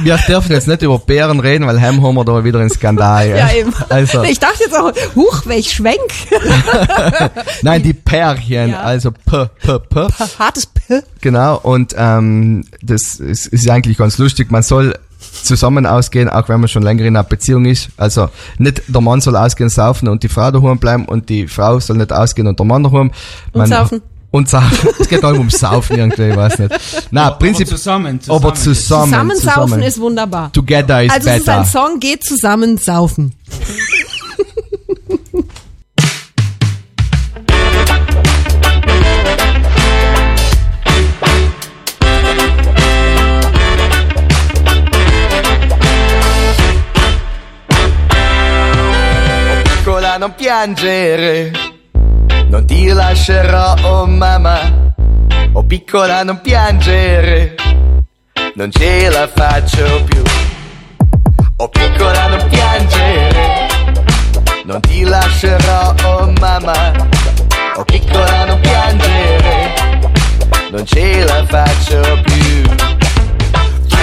[0.00, 3.28] wir dürfen jetzt nicht über Bären reden, weil heim haben wir da wieder einen Skandal.
[3.28, 3.72] Ja, eben.
[3.90, 6.00] Also, Ich dachte jetzt auch, huch, welch Schwenk.
[7.62, 8.80] nein, die Pärchen, Ja.
[8.82, 10.06] also P, P, P.
[10.38, 11.02] Hartes P.
[11.20, 14.50] Genau, und ähm, das ist, ist eigentlich ganz lustig.
[14.50, 14.94] Man soll
[15.42, 17.88] zusammen ausgehen, auch wenn man schon länger in einer Beziehung ist.
[17.96, 18.28] Also
[18.58, 21.96] nicht der Mann soll ausgehen, saufen und die Frau daheim bleiben und die Frau soll
[21.96, 23.10] nicht ausgehen und der Mann daheim.
[23.54, 24.02] Man, saufen.
[24.30, 24.88] Und saufen.
[24.98, 26.74] Es geht auch ums Saufen irgendwie, ich weiß nicht.
[27.10, 28.44] Na, Aber Prinzip, zusammen, zusammen.
[28.44, 29.32] aber zusammen.
[29.34, 29.82] Zusammen.
[29.82, 30.52] ist wunderbar.
[30.52, 31.58] Together is Also es ist better.
[31.58, 33.34] ein Song, geht zusammen saufen.
[50.16, 51.50] non piangere,
[52.48, 54.90] non ti lascerò, oh mamma.
[55.52, 57.54] Oh piccola non piangere,
[58.54, 60.22] non ce la faccio più.
[61.56, 63.68] Oh piccola non piangere,
[64.64, 66.92] non ti lascerò, oh mamma.
[67.76, 69.74] Oh piccola non piangere,
[70.70, 72.40] non ce la faccio più.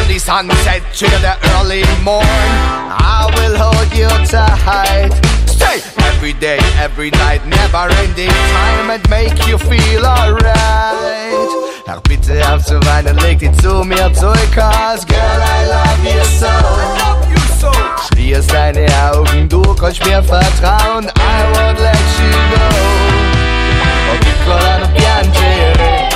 [0.07, 5.14] The sunset to the early morn, I will hold you tight.
[5.45, 5.84] Stay
[6.20, 10.51] every day, every night, never ending time and make you feel alright.
[11.88, 16.24] Ach bitte auf zu weinen, leg dich zu mir zurück, cause girl, I love you
[16.26, 16.47] so.
[16.47, 17.72] I so.
[18.07, 22.65] Schließ deine Augen, du kannst mir vertrauen, I won't let you go.
[24.09, 26.09] Oh piccola non piangere,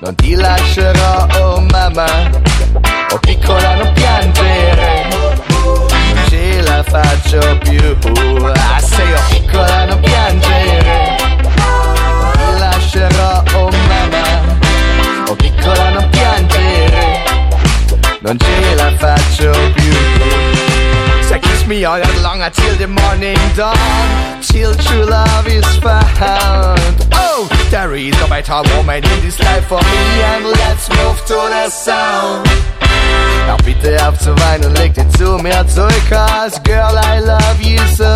[0.00, 2.06] non ti lascerò, oh mamma.
[3.12, 5.04] Oh piccola non piangere,
[6.82, 7.96] la faccio più.
[8.54, 11.16] Ah, sei oh piccola non piangere,
[12.58, 14.58] lascerò, oh mamma.
[15.28, 17.22] Oh piccola non piangere,
[18.20, 19.92] non ce la faccio più.
[21.28, 27.06] So kiss me all night long until the morning dawn, till true love is found.
[27.12, 31.34] Oh, there is no better woman in this life for me, and let's move to
[31.34, 32.81] the sound.
[33.46, 37.78] Now bitte auf zu weinen, leg dich zu mir zurück, cause girl, I love you
[37.96, 38.14] so.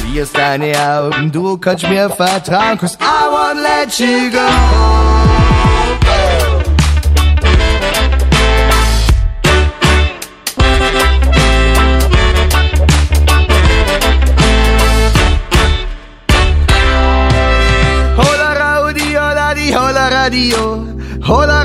[0.00, 5.32] Schließ deine Augen, du kannst mir vertrauen, cause I won't let you go.
[19.74, 20.86] Hola radio,
[21.26, 21.61] hola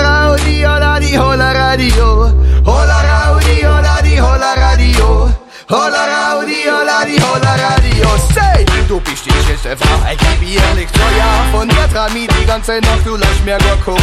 [9.67, 11.57] schönste Frau, ich liebe ehrlich so, ja.
[11.57, 13.97] Von dir tram ich die ganze Nacht, du lässt mir gar Chor.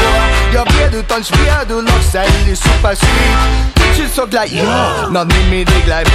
[0.52, 3.94] Ja, wie du dann schwer, du lachst, ey, ist super sweet.
[3.94, 6.14] Tschüss so gleich, ja, na nimm mich die gleich mit.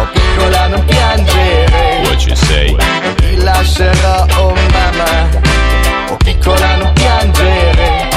[0.00, 2.04] Oh, piccola non piangere.
[2.04, 2.76] What you say?
[3.16, 5.28] ti lascerò, oh mamma.
[6.10, 8.08] Oh piccola non piangere,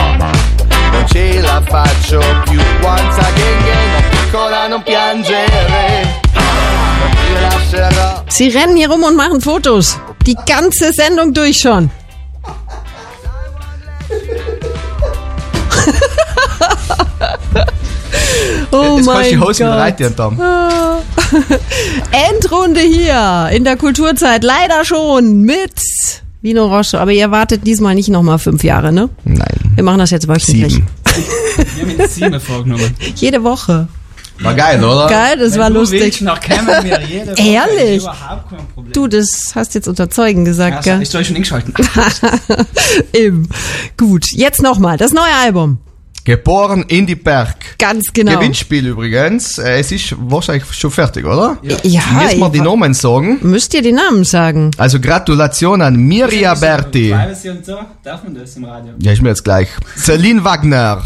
[0.91, 2.59] non ce la faccio più.
[2.81, 8.23] Once again, again, oh piccola non piangere, non ti lascerò.
[8.27, 9.97] Sie rennen hier rum und machen Fotos.
[10.29, 11.89] Die ganze Sendung durch schon.
[18.71, 19.75] oh Jetzt mein die Hosen Gott.
[19.75, 20.39] reiten, Tom.
[22.29, 24.43] Endrunde hier in der Kulturzeit.
[24.43, 25.73] Leider schon mit
[26.43, 26.99] Vino Roche.
[26.99, 29.09] Aber ihr wartet diesmal nicht nochmal fünf Jahre, ne?
[29.23, 29.47] Nein.
[29.73, 30.73] Wir machen das jetzt wöchentlich.
[30.73, 30.87] Sieben.
[31.57, 32.95] Ich habe mir sieben vorgenommen.
[33.15, 33.87] Jede Woche.
[34.41, 35.07] War geil, oder?
[35.07, 36.01] Geil, das war Wenn du lustig.
[36.01, 37.41] Willst, noch kämen wir jede Woche.
[37.41, 38.01] Ehrlich?
[38.03, 38.93] Überhaupt kein Problem.
[38.93, 41.01] Du, das hast jetzt unter Zeugen gesagt, also, gell?
[41.01, 41.73] ich soll schon hingeschalten.
[43.13, 43.49] Eben.
[43.97, 44.97] Gut, jetzt nochmal.
[44.97, 45.79] Das neue Album.
[46.25, 47.55] Geboren in die Berg.
[47.79, 48.35] Ganz genau.
[48.37, 49.57] Gewinnspiel übrigens.
[49.57, 51.57] Äh, Es ist wahrscheinlich schon fertig, oder?
[51.63, 53.39] Ja, Müssen wir ich- die Namen sagen?
[53.41, 54.69] Müsst ihr die Namen sagen?
[54.77, 57.13] Also Gratulation an Mirja Berti.
[57.13, 58.93] Und so, darf man das im Radio?
[58.99, 59.69] Ja, ist mir jetzt gleich.
[59.97, 61.01] Celine Wagner,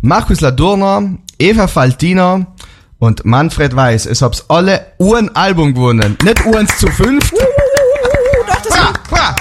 [0.00, 2.46] Markus Ladurner, Eva Faltina
[3.02, 4.06] und Manfred Weiß.
[4.06, 6.16] Es hab's alle ein Album gewonnen.
[6.22, 7.32] Nicht eins zu fünf.
[8.68, 9.36] Bra, bra.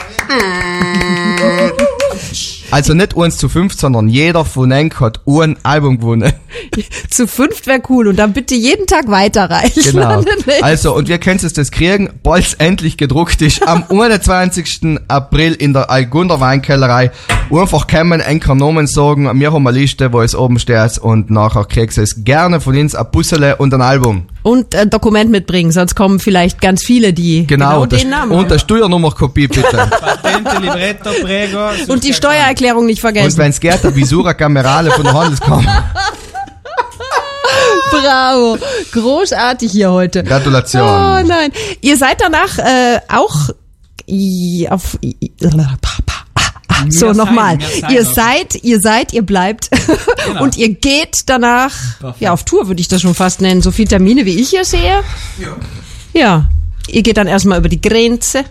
[2.72, 6.32] Also nicht eins zu fünf, sondern jeder von euch hat ein Album gewonnen.
[7.10, 9.84] Zu fünft wäre cool und dann bitte jeden Tag weiterreichen.
[9.84, 10.24] Genau.
[10.62, 15.00] Also, und wir können es das kriegen, bald endlich gedruckt ist, am 21.
[15.08, 17.12] April in der Algunder Weinkellerei.
[17.52, 21.66] Einfach kommen, einen Namen sagen, wir haben eine Liste, wo es oben steht und nachher
[21.66, 24.28] kriegst du es gerne von uns ein Bussele und ein Album.
[24.44, 28.50] Und ein Dokument mitbringen, sonst kommen vielleicht ganz viele, die Genau, den das, Namen und
[28.50, 29.62] der Steuernummerkopie bitte.
[30.02, 31.60] Patente, Libretto, prego.
[31.88, 33.38] und die Steuererklärung nicht und vergessen.
[33.38, 35.84] wenn's geht, der Visura Kamerale von der Handelskammer.
[37.92, 38.58] Bravo.
[38.94, 40.24] Großartig hier heute.
[40.24, 40.82] Gratulation.
[40.82, 41.52] Oh nein.
[41.82, 43.50] Ihr seid danach äh, auch
[44.08, 44.98] i- auf
[46.90, 47.58] so nochmal.
[47.90, 49.70] Ihr seid, ihr seid, ihr bleibt
[50.28, 50.44] Genau.
[50.44, 52.22] und ihr geht danach Perfekt.
[52.22, 53.62] ja auf Tour würde ich das schon fast nennen.
[53.62, 55.02] So viele Termine wie ich hier sehe.
[55.40, 55.56] Ja.
[56.14, 56.50] Ja.
[56.88, 58.44] Ihr geht dann erstmal über die Grenze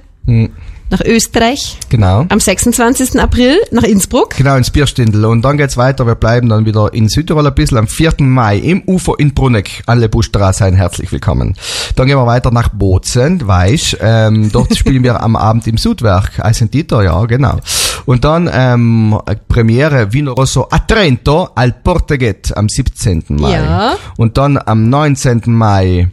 [0.90, 2.26] nach Österreich Genau.
[2.28, 3.20] am 26.
[3.20, 4.36] April nach Innsbruck.
[4.36, 5.24] Genau, ins Bierstindl.
[5.24, 6.06] Und dann geht's weiter.
[6.06, 8.14] Wir bleiben dann wieder in Südtirol ein bisschen am 4.
[8.20, 9.82] Mai im Ufer in Bruneck.
[9.86, 11.56] Alle Buschstraße seien herzlich willkommen.
[11.96, 13.96] Dann gehen wir weiter nach Bozen, Weisch.
[14.00, 16.44] Ähm, dort spielen wir am Abend im Südwerk.
[16.44, 17.58] Eisendieter, ja, genau.
[18.06, 19.18] Und dann ähm,
[19.48, 23.24] Premiere Vino Rosso a Trento al Porteget am 17.
[23.28, 23.52] Mai.
[23.52, 23.94] Ja.
[24.16, 25.42] Und dann am 19.
[25.46, 26.10] Mai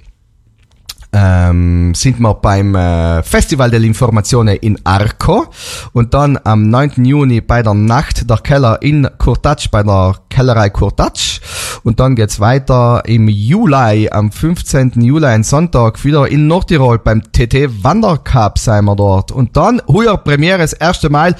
[1.19, 5.47] ähm, sind wir beim äh, Festival dell'Informazione in Arco
[5.93, 7.05] und dann am 9.
[7.05, 11.39] Juni bei der Nacht der Keller in Kurtatsch bei der Kellerei Kurtatsch
[11.83, 15.01] und dann geht's weiter im Juli, am 15.
[15.01, 20.17] Juli, ein Sonntag, wieder in Nordtirol beim TT Wandercup sein wir dort und dann, heuer
[20.17, 21.35] Premiere das erste Mal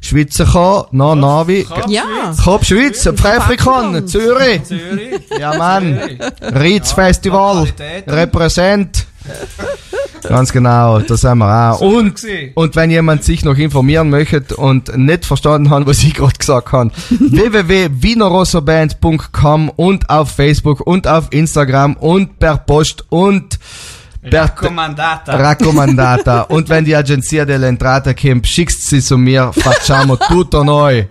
[0.00, 2.04] Schweizer na Navi, Ja.
[2.44, 4.62] Kopf Schweiz, Pfäfrikon, Zürich.
[4.62, 5.20] Zürich.
[5.36, 5.98] Ja, Mann.
[6.40, 7.66] Ritz Festival.
[8.06, 9.06] Repräsent.
[10.22, 11.80] Ganz genau, da sind wir auch.
[11.80, 12.22] Und,
[12.54, 16.72] und wenn jemand sich noch informieren möchte und nicht verstanden hat, was ich gerade gesagt
[16.72, 23.58] habe, www.wienerossoband.com und auf Facebook und auf Instagram und per Post und
[24.22, 25.36] per Raccomandata.
[25.36, 26.42] Raccomandata.
[26.42, 31.08] und wenn die Agenzia dell'Entrata kommt, schickst sie zu mir, facciamo tutto noi.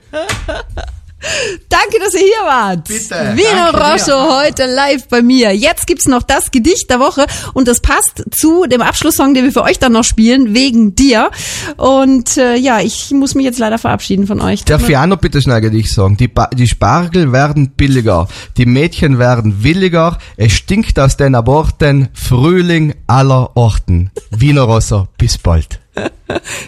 [1.69, 2.87] Danke, dass ihr hier wart.
[2.87, 3.33] Bitte.
[3.35, 5.55] Vino Danke Rosso heute live bei mir.
[5.55, 9.51] Jetzt gibt's noch das Gedicht der Woche und das passt zu dem Abschlusssong, den wir
[9.51, 11.31] für euch dann noch spielen, wegen dir.
[11.77, 14.63] Und äh, ja, ich muss mich jetzt leider verabschieden von euch.
[14.65, 16.17] Darf ich auch noch bitte schnell Gedicht sagen?
[16.17, 22.09] Die, ba die Spargel werden billiger, die Mädchen werden williger, es stinkt aus den Aborten,
[22.13, 24.11] Frühling aller Orten.
[24.31, 25.79] Wiener Rosser, bis bald.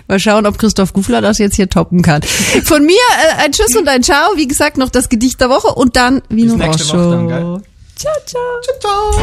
[0.07, 2.21] Mal schauen, ob Christoph Gufler das jetzt hier toppen kann.
[2.63, 4.35] Von mir äh, ein Tschüss und ein Ciao.
[4.35, 6.97] Wie gesagt, noch das Gedicht der Woche und dann Vino nächste Rosso.
[6.97, 7.61] Woche dann, gell?
[7.95, 9.21] Ciao, ciao.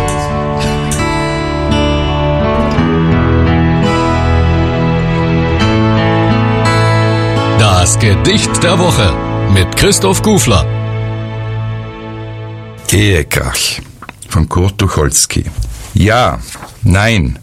[7.59, 9.15] Das Gedicht der Woche
[9.53, 10.67] mit Christoph Gufler.
[12.91, 13.81] Ehekrach
[14.29, 15.45] von Kurt Tucholsky.
[15.95, 16.39] Ja,
[16.83, 17.39] nein.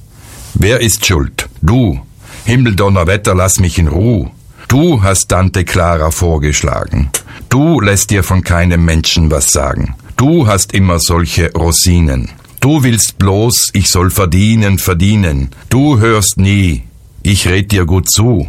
[0.53, 1.47] Wer ist schuld?
[1.61, 2.01] Du.
[2.45, 4.31] Himmel, Donnerwetter, lass mich in Ruhe.
[4.67, 7.09] Du hast Tante Clara vorgeschlagen.
[7.49, 9.95] Du lässt dir von keinem Menschen was sagen.
[10.17, 12.29] Du hast immer solche Rosinen.
[12.59, 15.49] Du willst bloß, ich soll verdienen, verdienen.
[15.69, 16.83] Du hörst nie.
[17.23, 18.47] Ich red dir gut zu.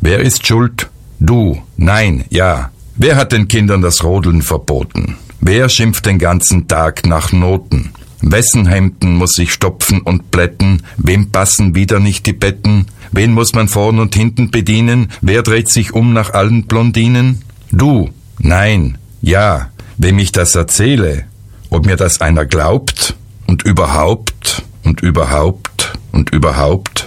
[0.00, 0.88] Wer ist schuld?
[1.18, 1.60] Du.
[1.76, 2.70] Nein, ja.
[2.96, 5.16] Wer hat den Kindern das Rodeln verboten?
[5.40, 7.90] Wer schimpft den ganzen Tag nach Noten?
[8.22, 10.82] Wessen Hemden muss ich stopfen und plätten?
[10.96, 12.86] Wem passen wieder nicht die Betten?
[13.12, 15.10] Wen muss man vorn und hinten bedienen?
[15.20, 17.42] Wer dreht sich um nach allen Blondinen?
[17.72, 18.10] Du.
[18.38, 18.98] Nein.
[19.20, 19.70] Ja.
[19.96, 21.24] Wem ich das erzähle?
[21.70, 23.16] Ob mir das einer glaubt?
[23.46, 24.62] Und überhaupt?
[24.84, 25.92] Und überhaupt?
[26.12, 27.06] Und überhaupt?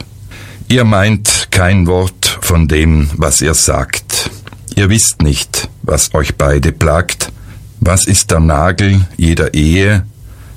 [0.68, 4.30] Ihr meint kein Wort von dem, was ihr sagt.
[4.76, 7.32] Ihr wisst nicht, was euch beide plagt.
[7.80, 10.06] Was ist der Nagel jeder Ehe?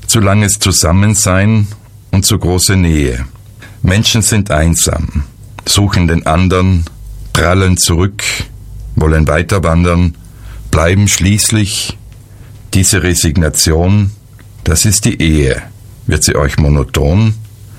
[0.07, 1.67] Zu langes Zusammensein
[2.13, 3.27] und zu große Nähe.
[3.83, 5.25] Menschen sind einsam,
[5.67, 6.85] suchen den anderen,
[7.33, 8.23] prallen zurück,
[8.95, 10.17] wollen weiter wandern,
[10.71, 11.99] bleiben schließlich.
[12.75, 14.11] Diese Resignation,
[14.65, 15.63] das ist die Ehe.
[16.07, 17.35] Wird sie euch monoton?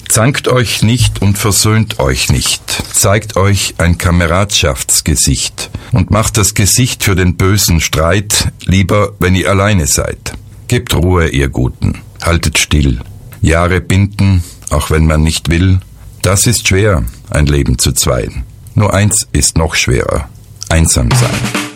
[0.09, 2.61] Zankt euch nicht und versöhnt euch nicht.
[2.93, 9.49] Zeigt euch ein Kameradschaftsgesicht und macht das Gesicht für den bösen Streit lieber, wenn ihr
[9.49, 10.33] alleine seid.
[10.67, 11.99] Gebt Ruhe, ihr Guten.
[12.21, 12.99] Haltet still.
[13.41, 15.79] Jahre binden, auch wenn man nicht will.
[16.27, 18.43] Das ist schwer, ein Leben zu zweien.
[18.75, 20.27] Nur eins ist noch schwerer.
[20.67, 21.66] Einsam sein.